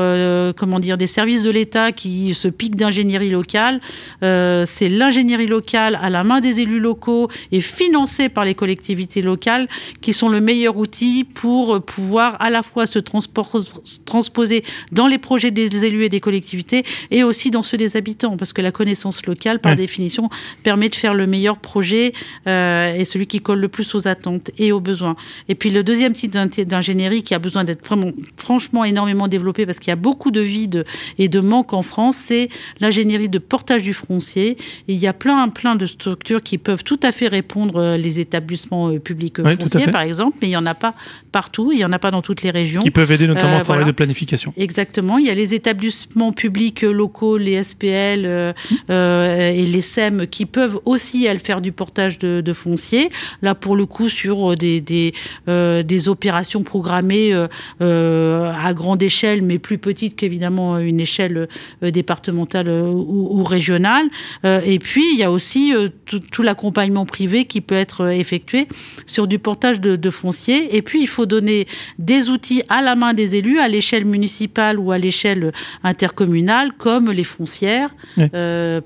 comment 0.55 0.79
dire 0.79 0.97
des 0.97 1.07
services 1.07 1.43
de 1.43 1.51
l'État 1.51 1.91
qui 1.91 2.33
se 2.33 2.47
piquent 2.47 2.75
d'ingénierie 2.75 3.29
locale. 3.29 3.81
Euh, 4.23 4.63
c'est 4.65 4.89
l'ingénierie 4.89 5.47
locale 5.47 5.97
à 6.01 6.09
la 6.09 6.23
main 6.23 6.39
des 6.39 6.61
élus 6.61 6.79
locaux 6.79 7.29
et 7.51 7.61
financée 7.61 8.29
par 8.29 8.45
les 8.45 8.55
collectivités 8.55 9.21
locales 9.21 9.64
qui 10.01 10.13
sont 10.13 10.29
le 10.29 10.41
meilleur 10.41 10.77
outil 10.77 11.23
pour 11.23 11.81
pouvoir 11.83 12.41
à 12.41 12.49
la 12.49 12.63
fois 12.63 12.85
se 12.85 12.99
transposer 12.99 14.63
dans 14.91 15.07
les 15.07 15.17
projets 15.17 15.51
des 15.51 15.85
élus 15.85 16.05
et 16.05 16.09
des 16.09 16.19
collectivités 16.19 16.83
et 17.11 17.23
aussi 17.23 17.51
dans 17.51 17.63
ceux 17.63 17.77
des 17.77 17.97
habitants 17.97 18.37
parce 18.37 18.53
que 18.53 18.61
la 18.61 18.71
connaissance 18.71 19.25
locale 19.25 19.59
par 19.59 19.75
définition 19.75 20.29
permet 20.63 20.89
de 20.89 20.95
faire 20.95 21.13
le 21.13 21.27
meilleur 21.27 21.57
projet 21.57 22.13
euh, 22.47 22.93
et 22.93 23.05
celui 23.05 23.27
qui 23.27 23.41
colle 23.41 23.59
le 23.59 23.67
plus 23.67 23.95
aux 23.95 24.07
attentes 24.07 24.51
et 24.57 24.71
aux 24.71 24.79
besoins. 24.79 25.15
Et 25.49 25.55
puis 25.55 25.69
le 25.69 25.83
deuxième 25.83 26.13
type 26.13 26.31
d'ingénierie 26.31 27.23
qui 27.23 27.33
a 27.33 27.39
besoin 27.39 27.63
d'être 27.63 27.85
vraiment 27.85 28.11
franchement 28.37 28.83
énormément 28.83 29.27
développé 29.27 29.65
parce 29.65 29.79
qu'il 29.79 29.89
y 29.89 29.93
a 29.93 29.97
beaucoup 29.97 30.31
de 30.31 30.41
vides 30.41 30.85
et 31.17 31.29
de 31.29 31.39
manques 31.39 31.73
en 31.73 31.81
France, 31.81 32.17
c'est 32.17 32.49
l'ingénierie 32.79 33.29
de 33.29 33.39
portage 33.39 33.83
du 33.83 33.93
foncier. 33.93 34.57
il 34.87 34.97
y 34.97 35.07
a 35.07 35.13
plein, 35.13 35.47
plein 35.49 35.75
de 35.75 35.85
structures 35.85 36.41
qui 36.43 36.57
peuvent 36.57 36.83
tout 36.83 36.99
à 37.03 37.11
fait 37.11 37.27
répondre, 37.27 37.77
euh, 37.77 37.97
les 37.97 38.19
établissements 38.19 38.89
euh, 38.89 38.99
publics 38.99 39.39
euh, 39.45 39.55
fonciers 39.57 39.87
par 39.87 40.01
exemple, 40.01 40.37
mais 40.41 40.47
il 40.47 40.51
n'y 40.51 40.57
en 40.57 40.65
a 40.65 40.73
pas 40.73 40.93
partout, 41.31 41.71
il 41.71 41.77
n'y 41.77 41.85
en 41.85 41.91
a 41.91 41.99
pas 41.99 42.11
dans 42.11 42.21
toutes 42.21 42.41
les 42.43 42.51
régions. 42.51 42.81
Qui 42.81 42.91
peuvent 42.91 43.11
aider 43.11 43.27
notamment 43.27 43.59
ce 43.59 43.63
travail 43.63 43.85
de 43.85 43.91
planification. 43.91 44.53
Exactement, 44.57 45.17
il 45.17 45.25
y 45.25 45.29
a 45.29 45.35
les 45.35 45.53
établissements 45.53 46.31
publics 46.31 46.81
locaux, 46.81 47.37
les 47.37 47.63
SPL 47.63 48.53
et 48.89 49.65
les 49.65 49.81
SEM 49.81 50.27
qui 50.27 50.45
peuvent 50.45 50.79
aussi 50.85 51.25
elles, 51.25 51.39
faire 51.39 51.61
du 51.61 51.71
portage 51.71 52.17
de, 52.19 52.41
de 52.41 52.53
foncier. 52.53 53.09
Là, 53.41 53.55
pour 53.55 53.75
le 53.75 53.85
coup, 53.85 54.09
sur 54.09 54.55
des, 54.55 54.81
des, 54.81 55.13
des 55.47 56.09
opérations 56.09 56.63
programmées 56.63 57.33
à 57.79 58.73
grande 58.73 59.03
échelle, 59.03 59.41
mais 59.41 59.59
plus 59.59 59.77
petites 59.77 60.15
qu'évidemment 60.15 60.77
une 60.79 60.99
échelle 60.99 61.47
départementale 61.81 62.69
ou, 62.69 63.43
régional. 63.43 64.05
Euh, 64.43 64.61
et 64.65 64.79
puis, 64.79 65.03
il 65.13 65.19
y 65.19 65.23
a 65.23 65.31
aussi 65.31 65.73
euh, 65.73 65.89
tout, 66.05 66.41
l'accompagnement 66.41 67.05
privé 67.05 67.45
qui 67.45 67.61
peut 67.61 67.75
être 67.75 68.01
euh, 68.01 68.09
effectué 68.09 68.67
sur 69.05 69.27
du 69.27 69.34
portage 69.39 69.79
de, 69.79 69.95
de 69.95 70.09
foncier. 70.09 70.75
Et 70.75 70.81
puis, 70.81 71.01
il 71.01 71.07
faut 71.07 71.25
donner 71.25 71.67
des 71.99 72.29
outils 72.29 72.63
à 72.69 72.81
la 72.81 72.95
main 72.95 73.13
des 73.13 73.35
élus, 73.35 73.59
à 73.59 73.67
l'échelle 73.67 74.05
municipale 74.05 74.79
ou 74.79 74.91
à 74.91 74.97
l'échelle 74.97 75.51
intercommunale, 75.83 76.71
comme 76.77 77.11
les 77.11 77.23
foncières, 77.23 77.95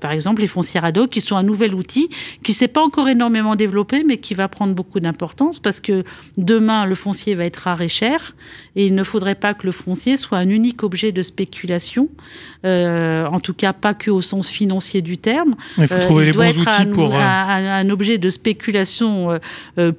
par 0.00 0.12
exemple 0.12 0.40
les 0.42 0.46
foncières 0.46 0.84
ad 0.84 0.98
hoc, 0.98 1.10
qui 1.10 1.20
sont 1.20 1.36
un 1.36 1.42
nouvel 1.42 1.74
outil 1.74 2.08
qui 2.42 2.52
s'est 2.52 2.68
pas 2.68 2.82
encore 2.82 3.08
énormément 3.08 3.56
développé, 3.56 4.02
mais 4.04 4.18
qui 4.18 4.34
va 4.34 4.48
prendre 4.48 4.74
beaucoup 4.74 5.00
d'importance 5.00 5.58
parce 5.60 5.80
que 5.80 6.04
demain, 6.36 6.86
le 6.86 6.94
foncier 6.94 7.34
va 7.34 7.44
être 7.44 7.56
rare 7.56 7.82
et 7.82 7.88
cher. 7.88 8.34
Et 8.76 8.86
il 8.86 8.94
ne 8.94 9.02
faudrait 9.02 9.34
pas 9.34 9.54
que 9.54 9.66
le 9.66 9.72
foncier 9.72 10.16
soit 10.16 10.38
un 10.38 10.48
unique 10.48 10.82
objet 10.82 11.12
de 11.12 11.22
spéculation, 11.22 12.08
en 12.64 13.40
tout 13.40 13.54
cas 13.54 13.72
pas 13.72 13.94
que 13.94 14.10
au 14.10 14.22
sens 14.22 14.48
financier 14.48 15.02
du 15.02 15.18
terme. 15.18 15.54
Il 15.78 15.86
faut 15.86 15.98
trouver 15.98 16.26
les 16.26 16.32
bons 16.32 16.58
outils 16.58 16.68
un, 16.68 16.86
pour. 16.86 17.14
Euh, 17.14 17.18
un, 17.20 17.90
objet 17.90 18.18
de 18.18 18.30
spéculation 18.30 19.38
euh, 19.78 19.92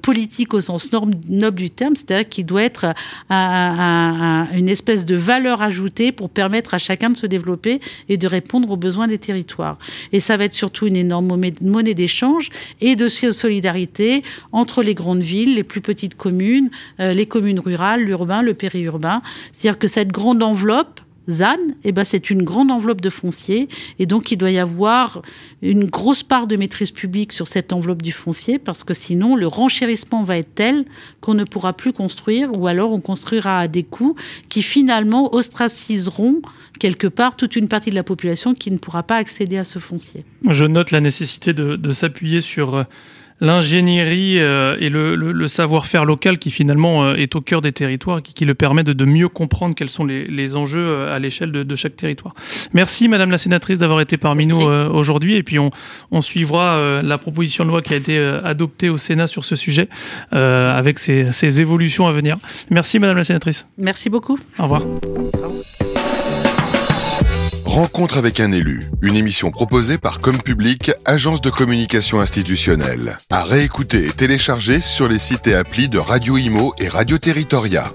euh, 0.52 0.58
au 0.58 0.60
sens 0.60 0.90
noble 1.28 1.56
du 1.56 1.70
terme, 1.70 1.96
c'est-à-dire 1.96 2.28
qu'il 2.28 2.46
doit 2.46 2.62
être 2.62 2.94
une 3.30 4.68
espèce 4.68 5.04
de 5.04 5.16
valeur 5.16 5.62
ajoutée 5.62 6.12
pour 6.12 6.30
permettre 6.30 6.74
à 6.74 6.78
chacun 6.78 7.10
de 7.10 7.16
se 7.16 7.26
développer 7.26 7.80
et 8.08 8.16
de 8.16 8.26
répondre 8.26 8.70
aux 8.70 8.76
besoins 8.76 9.08
des 9.08 9.18
territoires. 9.18 9.78
Et 10.12 10.20
ça 10.20 10.36
va 10.36 10.44
être 10.44 10.52
surtout 10.52 10.86
une 10.86 10.96
énorme 10.96 11.40
monnaie 11.60 11.94
d'échange 11.94 12.50
et 12.80 12.96
de 12.96 13.08
solidarité 13.08 14.22
entre 14.52 14.82
les 14.82 14.94
grandes 14.94 15.22
villes, 15.22 15.54
les 15.54 15.64
plus 15.64 15.80
petites 15.80 16.16
communes, 16.16 16.70
les 16.98 17.26
communes 17.26 17.60
rurales, 17.60 18.02
l'urbain, 18.02 18.42
le 18.42 18.54
périurbain. 18.54 19.22
C'est-à-dire 19.52 19.78
que 19.78 19.88
cette 19.88 20.08
grande 20.08 20.42
enveloppe 20.42 21.00
ZAN, 21.28 21.58
eh 21.84 21.92
ben, 21.92 22.04
c'est 22.04 22.30
une 22.30 22.42
grande 22.42 22.70
enveloppe 22.70 23.00
de 23.00 23.10
foncier. 23.10 23.68
Et 23.98 24.06
donc, 24.06 24.32
il 24.32 24.36
doit 24.36 24.50
y 24.50 24.58
avoir 24.58 25.22
une 25.60 25.84
grosse 25.84 26.22
part 26.22 26.46
de 26.46 26.56
maîtrise 26.56 26.90
publique 26.90 27.32
sur 27.32 27.46
cette 27.46 27.72
enveloppe 27.72 28.02
du 28.02 28.12
foncier, 28.12 28.58
parce 28.58 28.84
que 28.84 28.94
sinon, 28.94 29.36
le 29.36 29.46
renchérissement 29.46 30.22
va 30.22 30.38
être 30.38 30.54
tel 30.54 30.84
qu'on 31.20 31.34
ne 31.34 31.44
pourra 31.44 31.72
plus 31.72 31.92
construire, 31.92 32.56
ou 32.58 32.66
alors 32.66 32.92
on 32.92 33.00
construira 33.00 33.58
à 33.58 33.68
des 33.68 33.82
coûts 33.82 34.16
qui 34.48 34.62
finalement 34.62 35.34
ostraciseront 35.34 36.42
quelque 36.78 37.06
part 37.06 37.36
toute 37.36 37.56
une 37.56 37.68
partie 37.68 37.90
de 37.90 37.94
la 37.94 38.02
population 38.02 38.54
qui 38.54 38.70
ne 38.70 38.78
pourra 38.78 39.02
pas 39.02 39.16
accéder 39.16 39.56
à 39.56 39.64
ce 39.64 39.78
foncier. 39.78 40.24
Je 40.48 40.66
note 40.66 40.90
la 40.90 41.00
nécessité 41.00 41.52
de, 41.52 41.92
s'appuyer 41.92 42.40
sur 42.40 42.74
euh, 42.74 42.84
l'ingénierie 43.42 44.38
euh, 44.38 44.76
et 44.78 44.88
le, 44.88 45.48
savoir-faire 45.48 46.04
local 46.04 46.38
qui 46.38 46.50
finalement 46.50 47.04
euh, 47.04 47.14
est 47.14 47.34
au 47.34 47.40
cœur 47.40 47.60
des 47.60 47.72
territoires, 47.72 48.22
qui, 48.22 48.32
qui 48.32 48.44
le 48.44 48.54
permet 48.54 48.84
de, 48.84 49.04
mieux 49.04 49.28
comprendre 49.28 49.74
quels 49.74 49.90
sont 49.90 50.04
les, 50.04 50.56
enjeux 50.56 50.86
euh, 50.86 51.14
à 51.14 51.18
l'échelle 51.18 51.50
de, 51.50 51.74
chaque 51.74 51.96
territoire. 51.96 52.34
Merci 52.72 53.08
Madame 53.08 53.30
la 53.30 53.38
sénatrice 53.38 53.78
d'avoir 53.78 54.00
été 54.00 54.16
parmi 54.16 54.46
nous 54.46 54.60
aujourd'hui 54.60 55.34
et 55.34 55.42
puis 55.42 55.58
on, 55.58 55.70
suivra 56.20 57.02
la 57.02 57.18
proposition 57.18 57.64
de 57.64 57.70
loi 57.70 57.82
qui 57.82 57.92
a 57.94 57.96
été 57.96 58.16
adoptée 58.16 58.88
au 58.88 58.96
Sénat 58.96 59.26
sur 59.26 59.44
ce 59.44 59.56
sujet 59.56 59.88
avec 60.30 61.00
ces 61.00 61.60
évolutions 61.60 62.06
à 62.06 62.12
venir. 62.12 62.36
Merci 62.70 63.00
Madame 63.00 63.16
la 63.16 63.24
sénatrice. 63.24 63.66
Merci 63.76 64.08
beaucoup. 64.08 64.38
Au 64.58 64.62
revoir. 64.62 64.82
Rencontre 67.72 68.18
avec 68.18 68.38
un 68.38 68.52
élu, 68.52 68.82
une 69.00 69.16
émission 69.16 69.50
proposée 69.50 69.96
par 69.96 70.20
Comme 70.20 70.42
Public, 70.42 70.90
agence 71.06 71.40
de 71.40 71.48
communication 71.48 72.20
institutionnelle. 72.20 73.16
À 73.30 73.44
réécouter 73.44 74.04
et 74.08 74.12
télécharger 74.12 74.82
sur 74.82 75.08
les 75.08 75.18
sites 75.18 75.46
et 75.46 75.54
applis 75.54 75.88
de 75.88 75.98
Radio 75.98 76.36
Imo 76.36 76.74
et 76.78 76.88
Radio 76.88 77.16
Territoria. 77.16 77.90